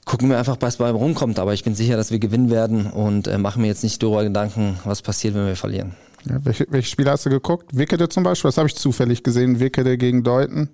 [0.04, 1.38] gucken wir einfach, was bei rumkommt.
[1.38, 4.24] Aber ich bin sicher, dass wir gewinnen werden und äh, machen mir jetzt nicht darüber
[4.24, 5.94] Gedanken, was passiert, wenn wir verlieren.
[6.28, 7.76] Ja, welche, welche Spiele hast du geguckt?
[7.76, 10.70] Wickede zum Beispiel, das habe ich zufällig gesehen, Wickede gegen Deuten.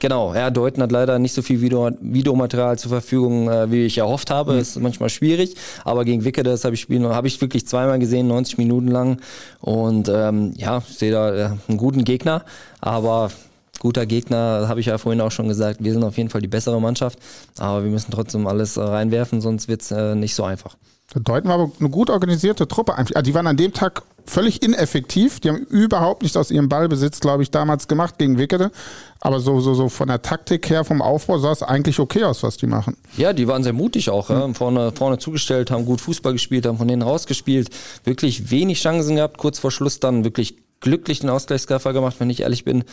[0.00, 3.98] Genau, ja, Deuten hat leider nicht so viel Video, Videomaterial zur Verfügung, äh, wie ich
[3.98, 4.52] erhofft habe.
[4.52, 4.58] Mhm.
[4.60, 8.28] Ist manchmal schwierig, aber gegen Wickede, das habe ich spielen, habe ich wirklich zweimal gesehen,
[8.28, 9.20] 90 Minuten lang.
[9.60, 12.44] Und ähm, ja, ich sehe da äh, einen guten Gegner,
[12.80, 13.30] aber
[13.80, 15.82] guter Gegner, habe ich ja vorhin auch schon gesagt.
[15.82, 17.18] Wir sind auf jeden Fall die bessere Mannschaft,
[17.58, 20.76] aber wir müssen trotzdem alles äh, reinwerfen, sonst wird's äh, nicht so einfach.
[21.14, 22.96] Deuten war aber eine gut organisierte Truppe.
[22.96, 25.40] Also die waren an dem Tag völlig ineffektiv.
[25.40, 28.70] Die haben überhaupt nichts aus ihrem Ballbesitz, glaube ich, damals gemacht gegen Wickede.
[29.20, 32.42] Aber so, so, so von der Taktik her, vom Aufbau sah es eigentlich okay aus,
[32.42, 32.96] was die machen.
[33.16, 34.28] Ja, die waren sehr mutig auch.
[34.28, 34.36] Mhm.
[34.36, 34.52] Ja.
[34.52, 37.70] Vorne, vorne zugestellt, haben gut Fußball gespielt, haben von denen rausgespielt.
[38.04, 42.40] Wirklich wenig Chancen gehabt, kurz vor Schluss dann wirklich glücklich den Ausgleichstreffer gemacht, wenn ich
[42.40, 42.84] ehrlich bin.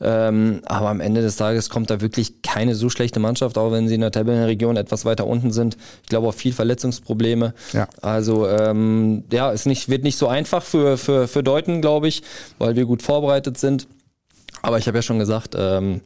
[0.00, 3.88] Ähm, aber am Ende des Tages kommt da wirklich keine so schlechte Mannschaft, auch wenn
[3.88, 5.76] sie in der Tabellenregion etwas weiter unten sind.
[6.02, 7.54] Ich glaube auch viel Verletzungsprobleme.
[7.72, 7.88] Ja.
[8.00, 12.22] Also ähm, ja, es nicht, wird nicht so einfach für, für, für Deuten, glaube ich,
[12.58, 13.88] weil wir gut vorbereitet sind.
[14.64, 16.02] Aber ich habe ja schon gesagt, ähm,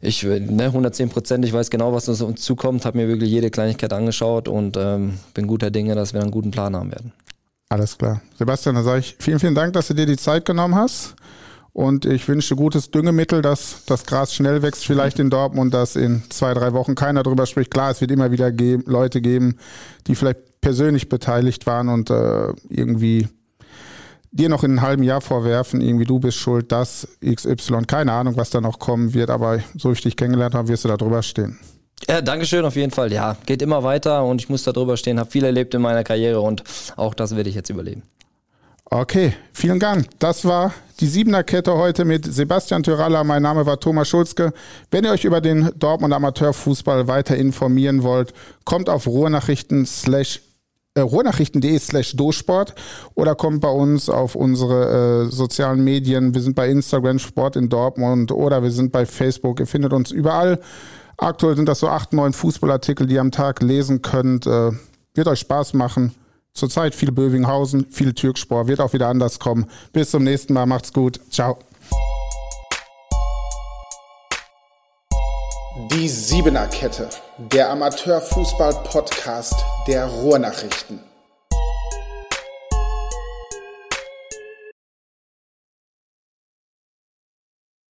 [0.00, 3.92] ich ne, 110 Prozent, ich weiß genau, was uns zukommt, habe mir wirklich jede Kleinigkeit
[3.92, 7.12] angeschaut und ähm, bin guter Dinge, dass wir einen guten Plan haben werden.
[7.68, 8.22] Alles klar.
[8.38, 11.14] Sebastian, dann sage ich vielen, vielen Dank, dass du dir die Zeit genommen hast.
[11.72, 16.22] Und ich wünsche gutes Düngemittel, dass das Gras schnell wächst, vielleicht in Dortmund, dass in
[16.28, 17.70] zwei, drei Wochen keiner drüber spricht.
[17.70, 19.58] Klar, es wird immer wieder geben, Leute geben,
[20.06, 23.28] die vielleicht persönlich beteiligt waren und äh, irgendwie
[24.32, 28.36] dir noch in einem halben Jahr vorwerfen, irgendwie du bist schuld, das, XY, keine Ahnung,
[28.36, 30.96] was da noch kommen wird, aber so wie ich dich kennengelernt habe, wirst du da
[30.96, 31.58] drüber stehen.
[32.06, 33.12] Ja, Dankeschön auf jeden Fall.
[33.12, 36.04] Ja, geht immer weiter und ich muss da drüber stehen, habe viel erlebt in meiner
[36.04, 36.62] Karriere und
[36.96, 38.02] auch das werde ich jetzt überleben.
[38.90, 40.06] Okay, vielen Dank.
[40.18, 43.22] Das war die Siebener Kette heute mit Sebastian Tyralla.
[43.22, 44.54] Mein Name war Thomas Schulzke.
[44.90, 48.32] Wenn ihr euch über den Dortmund Amateurfußball weiter informieren wollt,
[48.64, 50.40] kommt auf Ruhrnachrichten slash
[50.94, 52.74] äh, ruhrnachrichten.de slash dosport
[53.14, 56.34] oder kommt bei uns auf unsere äh, sozialen Medien.
[56.34, 59.60] Wir sind bei Instagram Sport in Dortmund oder wir sind bei Facebook.
[59.60, 60.60] Ihr findet uns überall.
[61.20, 64.46] Aktuell sind das so acht, neun Fußballartikel, die ihr am Tag lesen könnt.
[64.46, 64.70] Äh,
[65.14, 66.14] wird euch Spaß machen.
[66.52, 68.68] Zurzeit viel Bövinghausen, viel Türkspor.
[68.68, 69.66] Wird auch wieder anders kommen.
[69.92, 70.66] Bis zum nächsten Mal.
[70.66, 71.20] Macht's gut.
[71.30, 71.58] Ciao.
[75.92, 77.08] Die Siebener Kette,
[77.52, 79.54] der Amateurfußball-Podcast
[79.86, 81.07] der Ruhrnachrichten.